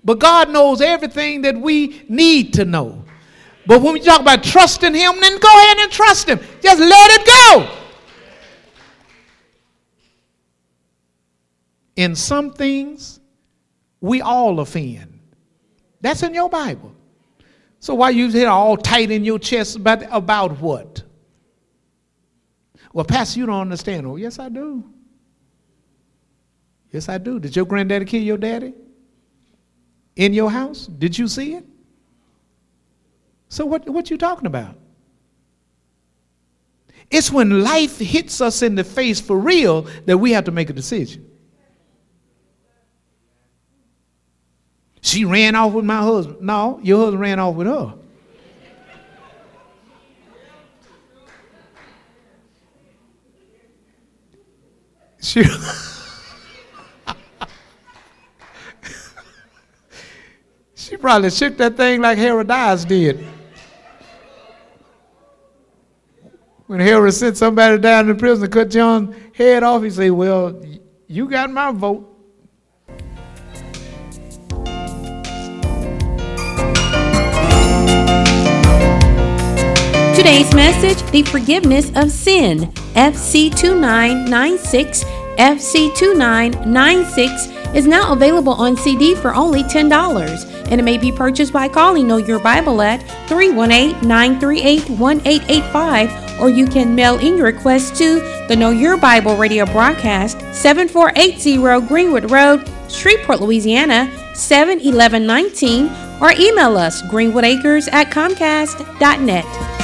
But 0.04 0.18
God 0.18 0.50
knows 0.50 0.80
everything 0.80 1.42
that 1.42 1.56
we 1.56 2.04
need 2.08 2.54
to 2.54 2.64
know. 2.64 3.04
But 3.66 3.80
when 3.80 3.94
we 3.94 4.00
talk 4.00 4.20
about 4.20 4.44
trusting 4.44 4.94
Him, 4.94 5.20
then 5.20 5.38
go 5.38 5.48
ahead 5.48 5.78
and 5.78 5.90
trust 5.90 6.28
Him. 6.28 6.38
Just 6.62 6.80
let 6.80 7.10
it 7.10 7.26
go. 7.26 7.78
In 11.96 12.14
some 12.14 12.52
things, 12.52 13.20
we 14.00 14.20
all 14.20 14.60
offend. 14.60 15.20
That's 16.00 16.22
in 16.22 16.34
your 16.34 16.50
Bible. 16.50 16.94
So 17.84 17.94
why 17.94 18.08
you 18.08 18.30
here 18.30 18.48
all 18.48 18.78
tight 18.78 19.10
in 19.10 19.26
your 19.26 19.38
chest 19.38 19.76
about, 19.76 20.04
about 20.10 20.58
what? 20.58 21.02
Well, 22.94 23.04
Pastor, 23.04 23.40
you 23.40 23.44
don't 23.44 23.60
understand. 23.60 24.06
Oh, 24.06 24.16
yes, 24.16 24.38
I 24.38 24.48
do. 24.48 24.82
Yes, 26.92 27.10
I 27.10 27.18
do. 27.18 27.38
Did 27.38 27.54
your 27.54 27.66
granddaddy 27.66 28.06
kill 28.06 28.22
your 28.22 28.38
daddy? 28.38 28.72
In 30.16 30.32
your 30.32 30.50
house? 30.50 30.86
Did 30.86 31.18
you 31.18 31.28
see 31.28 31.56
it? 31.56 31.66
So 33.50 33.66
what 33.66 33.86
what 33.86 34.08
you 34.08 34.16
talking 34.16 34.46
about? 34.46 34.78
It's 37.10 37.30
when 37.30 37.62
life 37.62 37.98
hits 37.98 38.40
us 38.40 38.62
in 38.62 38.76
the 38.76 38.84
face 38.84 39.20
for 39.20 39.38
real 39.38 39.82
that 40.06 40.16
we 40.16 40.32
have 40.32 40.44
to 40.44 40.52
make 40.52 40.70
a 40.70 40.72
decision. 40.72 41.30
She 45.04 45.26
ran 45.26 45.54
off 45.54 45.74
with 45.74 45.84
my 45.84 45.98
husband. 45.98 46.40
No, 46.40 46.80
your 46.82 46.98
husband 46.98 47.20
ran 47.20 47.38
off 47.38 47.54
with 47.56 47.66
her. 47.66 47.94
She 55.20 55.44
She 60.74 60.96
probably 60.96 61.28
shook 61.28 61.58
that 61.58 61.76
thing 61.76 62.00
like 62.00 62.16
Herodias 62.16 62.86
did. 62.86 63.26
When 66.66 66.80
Herod 66.80 67.12
sent 67.12 67.36
somebody 67.36 67.76
down 67.76 68.06
to 68.06 68.14
prison 68.14 68.48
to 68.48 68.50
cut 68.50 68.70
John's 68.70 69.14
head 69.34 69.62
off, 69.64 69.82
he 69.82 69.90
said, 69.90 70.12
Well, 70.12 70.64
you 71.06 71.28
got 71.28 71.50
my 71.50 71.72
vote. 71.72 72.13
Today's 80.24 80.54
message 80.54 81.02
The 81.10 81.22
Forgiveness 81.24 81.92
of 81.96 82.10
Sin, 82.10 82.60
FC2996. 82.94 85.04
FC2996 85.36 87.74
is 87.74 87.86
now 87.86 88.14
available 88.14 88.54
on 88.54 88.74
CD 88.74 89.14
for 89.14 89.34
only 89.34 89.62
$10, 89.64 90.70
and 90.70 90.80
it 90.80 90.82
may 90.82 90.96
be 90.96 91.12
purchased 91.12 91.52
by 91.52 91.68
calling 91.68 92.06
Know 92.06 92.16
Your 92.16 92.38
Bible 92.38 92.80
at 92.80 93.02
318 93.28 94.08
938 94.08 94.88
1885, 94.98 96.40
or 96.40 96.48
you 96.48 96.66
can 96.66 96.94
mail 96.94 97.18
in 97.18 97.36
your 97.36 97.44
request 97.44 97.94
to 97.96 98.20
the 98.48 98.56
Know 98.56 98.70
Your 98.70 98.96
Bible 98.96 99.36
radio 99.36 99.66
broadcast, 99.66 100.40
7480 100.54 101.86
Greenwood 101.86 102.30
Road, 102.30 102.66
Shreveport, 102.88 103.42
Louisiana, 103.42 104.10
71119, 104.32 105.90
or 106.22 106.32
email 106.40 106.78
us 106.78 107.02
greenwoodacres 107.02 107.92
at 107.92 108.10
comcast.net. 108.10 109.83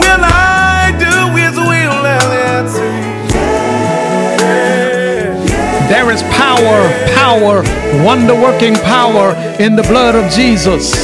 will 0.00 0.24
I 0.24 0.92
do 0.98 1.36
His 1.36 1.56
will? 1.56 2.06
Answer 2.06 2.84
yeah. 4.44 5.88
There 5.88 6.10
is 6.10 6.22
power, 6.24 6.78
power, 7.14 7.62
wonder 8.04 8.34
working 8.34 8.74
power 8.74 9.34
in 9.60 9.76
the 9.76 9.82
blood 9.82 10.14
of 10.14 10.30
Jesus. 10.32 10.94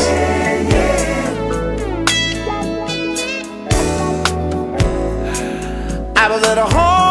I 6.17 6.29
was 6.29 6.43
at 6.45 6.59
a 6.59 6.65
home. 6.65 7.07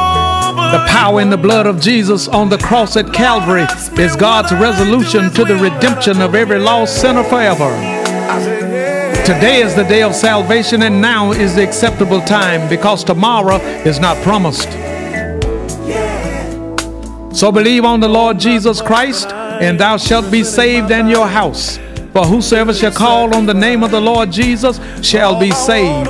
The 0.71 0.85
power 0.87 1.21
in 1.21 1.29
the 1.29 1.37
blood 1.37 1.67
of 1.67 1.79
Jesus 1.79 2.27
on 2.27 2.49
the 2.49 2.57
cross 2.57 2.97
at 2.97 3.13
Calvary 3.13 3.65
is 3.97 4.15
God's 4.15 4.51
resolution 4.51 5.31
to 5.31 5.45
the 5.45 5.55
redemption 5.55 6.21
of 6.21 6.35
every 6.35 6.59
lost 6.59 6.99
sinner 6.99 7.23
forever. 7.23 7.69
Today 9.25 9.61
is 9.61 9.73
the 9.73 9.81
day 9.81 10.03
of 10.03 10.13
salvation, 10.13 10.83
and 10.83 11.01
now 11.01 11.31
is 11.31 11.55
the 11.55 11.63
acceptable 11.63 12.21
time 12.21 12.69
because 12.69 13.03
tomorrow 13.03 13.55
is 13.83 13.99
not 13.99 14.15
promised. 14.17 14.71
So 17.35 17.51
believe 17.51 17.85
on 17.85 18.01
the 18.01 18.07
Lord 18.07 18.37
Jesus 18.39 18.83
Christ, 18.83 19.31
and 19.31 19.79
thou 19.79 19.97
shalt 19.97 20.31
be 20.31 20.43
saved 20.43 20.91
and 20.91 21.09
your 21.09 21.25
house. 21.25 21.79
For 22.13 22.23
whosoever 22.23 22.71
shall 22.71 22.91
call 22.91 23.33
on 23.33 23.47
the 23.47 23.53
name 23.55 23.83
of 23.83 23.89
the 23.89 23.99
Lord 23.99 24.31
Jesus 24.31 24.79
shall 25.01 25.39
be 25.39 25.49
saved. 25.49 26.07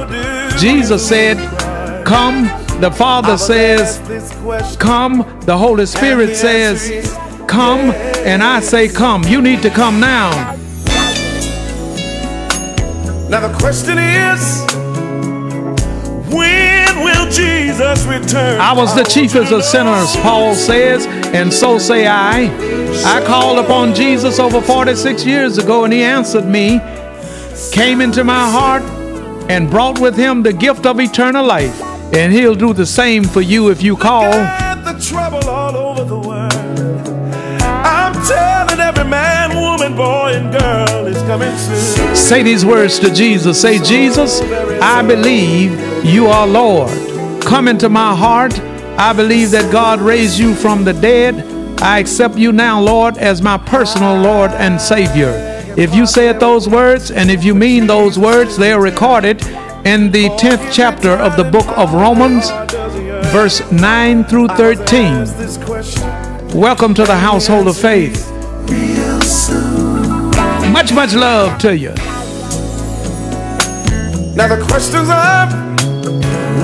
Jesus 0.59 1.07
said, 1.07 1.37
Come. 2.05 2.43
The 2.81 2.91
Father 2.91 3.37
says, 3.37 3.97
Come. 4.75 5.39
The 5.45 5.57
Holy 5.57 5.85
Spirit 5.85 6.35
says, 6.35 7.13
Come. 7.47 7.91
And 8.25 8.43
I 8.43 8.59
say, 8.59 8.89
Come. 8.89 9.23
You 9.23 9.41
need 9.41 9.61
to 9.61 9.69
come 9.69 10.01
now. 10.01 10.57
Now 13.35 13.49
the 13.49 13.57
question 13.59 13.97
is, 13.97 14.63
when 16.33 17.03
will 17.03 17.29
Jesus 17.29 18.05
return? 18.05 18.61
I 18.61 18.71
was 18.71 18.95
the 18.95 19.03
chiefest 19.03 19.51
of 19.51 19.61
sinners, 19.65 20.15
Paul 20.21 20.55
says, 20.55 21.05
and 21.35 21.51
so 21.51 21.77
say 21.77 22.07
I. 22.07 22.45
I 23.03 23.21
called 23.25 23.59
upon 23.59 23.93
Jesus 23.93 24.39
over 24.39 24.61
46 24.61 25.25
years 25.25 25.57
ago, 25.57 25.83
and 25.83 25.91
he 25.91 26.01
answered 26.01 26.45
me, 26.45 26.79
came 27.73 27.99
into 27.99 28.23
my 28.23 28.49
heart, 28.49 28.83
and 29.51 29.69
brought 29.69 29.99
with 29.99 30.15
him 30.15 30.41
the 30.41 30.53
gift 30.53 30.85
of 30.85 31.01
eternal 31.01 31.45
life. 31.45 31.81
And 32.13 32.31
he'll 32.31 32.55
do 32.55 32.71
the 32.71 32.85
same 32.85 33.25
for 33.25 33.41
you 33.41 33.67
if 33.69 33.83
you 33.83 33.97
call. 33.97 34.31
Telling 38.27 38.79
every 38.79 39.03
man, 39.05 39.55
woman, 39.55 39.95
boy, 39.95 40.33
and 40.33 40.51
girl 40.51 41.05
is 41.07 41.17
coming 41.23 41.55
soon. 41.57 42.15
Say 42.15 42.43
these 42.43 42.65
words 42.65 42.99
to 42.99 43.13
Jesus. 43.13 43.61
Say, 43.61 43.79
Jesus, 43.79 44.41
I 44.81 45.01
believe 45.01 45.71
you 46.05 46.27
are 46.27 46.47
Lord. 46.47 46.91
Come 47.41 47.67
into 47.67 47.89
my 47.89 48.15
heart. 48.15 48.57
I 48.97 49.13
believe 49.13 49.51
that 49.51 49.71
God 49.71 49.99
raised 49.99 50.39
you 50.39 50.55
from 50.55 50.83
the 50.83 50.93
dead. 50.93 51.81
I 51.81 51.99
accept 51.99 52.37
you 52.37 52.51
now, 52.51 52.81
Lord, 52.81 53.17
as 53.17 53.41
my 53.41 53.57
personal 53.57 54.17
Lord 54.17 54.51
and 54.51 54.79
Savior. 54.79 55.33
If 55.77 55.93
you 55.93 56.05
said 56.05 56.39
those 56.39 56.69
words 56.69 57.11
and 57.11 57.29
if 57.29 57.43
you 57.43 57.53
mean 57.53 57.85
those 57.85 58.17
words, 58.17 58.55
they 58.55 58.71
are 58.71 58.81
recorded 58.81 59.45
in 59.85 60.09
the 60.09 60.29
10th 60.39 60.71
chapter 60.71 61.11
of 61.11 61.35
the 61.35 61.43
book 61.43 61.67
of 61.77 61.93
Romans, 61.93 62.49
verse 63.31 63.61
9 63.71 64.23
through 64.23 64.47
13. 64.47 66.34
Welcome 66.55 66.93
to 66.93 67.03
the 67.03 67.17
household 67.17 67.67
of 67.67 67.75
faith. 67.75 68.31
Much, 70.71 70.93
much 70.93 71.13
love 71.13 71.59
to 71.59 71.77
you. 71.77 71.89
Now 74.35 74.47
the 74.47 74.65
questions 74.65 75.09
are, 75.09 75.47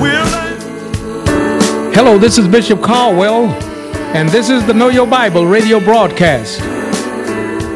will? 0.00 0.26
Hello, 1.92 2.16
this 2.16 2.38
is 2.38 2.48
Bishop 2.48 2.80
Caldwell, 2.80 3.48
and 4.16 4.30
this 4.30 4.48
is 4.48 4.64
the 4.64 4.72
Know 4.72 4.88
Your 4.88 5.06
Bible 5.06 5.44
radio 5.44 5.78
broadcast. 5.78 6.60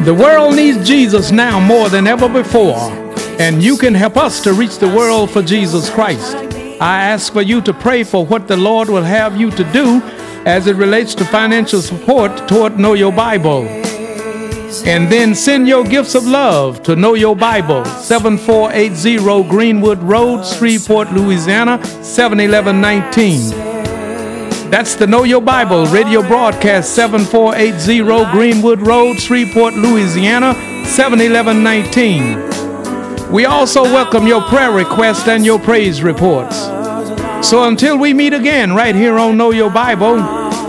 The 0.06 0.16
world 0.18 0.56
needs 0.56 0.88
Jesus 0.88 1.30
now 1.30 1.60
more 1.60 1.90
than 1.90 2.06
ever 2.06 2.30
before, 2.30 2.78
and 3.38 3.62
you 3.62 3.76
can 3.76 3.92
help 3.92 4.16
us 4.16 4.40
to 4.44 4.54
reach 4.54 4.78
the 4.78 4.88
world 4.88 5.30
for 5.30 5.42
Jesus 5.42 5.90
Christ. 5.90 6.34
I 6.80 7.02
ask 7.02 7.30
for 7.30 7.42
you 7.42 7.60
to 7.60 7.74
pray 7.74 8.04
for 8.04 8.24
what 8.24 8.48
the 8.48 8.56
Lord 8.56 8.88
will 8.88 9.04
have 9.04 9.38
you 9.38 9.50
to 9.50 9.64
do 9.70 10.00
as 10.46 10.66
it 10.68 10.76
relates 10.76 11.14
to 11.16 11.24
financial 11.24 11.82
support 11.82 12.46
toward 12.46 12.78
Know 12.78 12.92
Your 12.94 13.12
Bible. 13.12 13.66
And 14.86 15.10
then 15.10 15.34
send 15.34 15.66
your 15.66 15.82
gifts 15.82 16.14
of 16.14 16.24
love 16.24 16.84
to 16.84 16.94
Know 16.94 17.14
Your 17.14 17.34
Bible, 17.34 17.84
7480 17.84 19.48
Greenwood 19.48 19.98
Road, 19.98 20.46
Shreveport, 20.46 21.12
Louisiana, 21.12 21.84
71119. 21.84 24.70
That's 24.70 24.94
the 24.94 25.08
Know 25.08 25.24
Your 25.24 25.42
Bible 25.42 25.86
radio 25.86 26.22
broadcast, 26.22 26.94
7480 26.94 28.30
Greenwood 28.30 28.86
Road, 28.86 29.18
Shreveport, 29.18 29.74
Louisiana, 29.74 30.54
71119. 30.86 33.32
We 33.32 33.46
also 33.46 33.82
welcome 33.82 34.28
your 34.28 34.42
prayer 34.42 34.70
requests 34.70 35.26
and 35.26 35.44
your 35.44 35.58
praise 35.58 36.04
reports. 36.04 36.68
So 37.42 37.64
until 37.64 37.98
we 37.98 38.14
meet 38.14 38.32
again 38.32 38.74
right 38.74 38.94
here 38.94 39.18
on 39.18 39.36
Know 39.36 39.50
Your 39.52 39.70
Bible, 39.70 40.16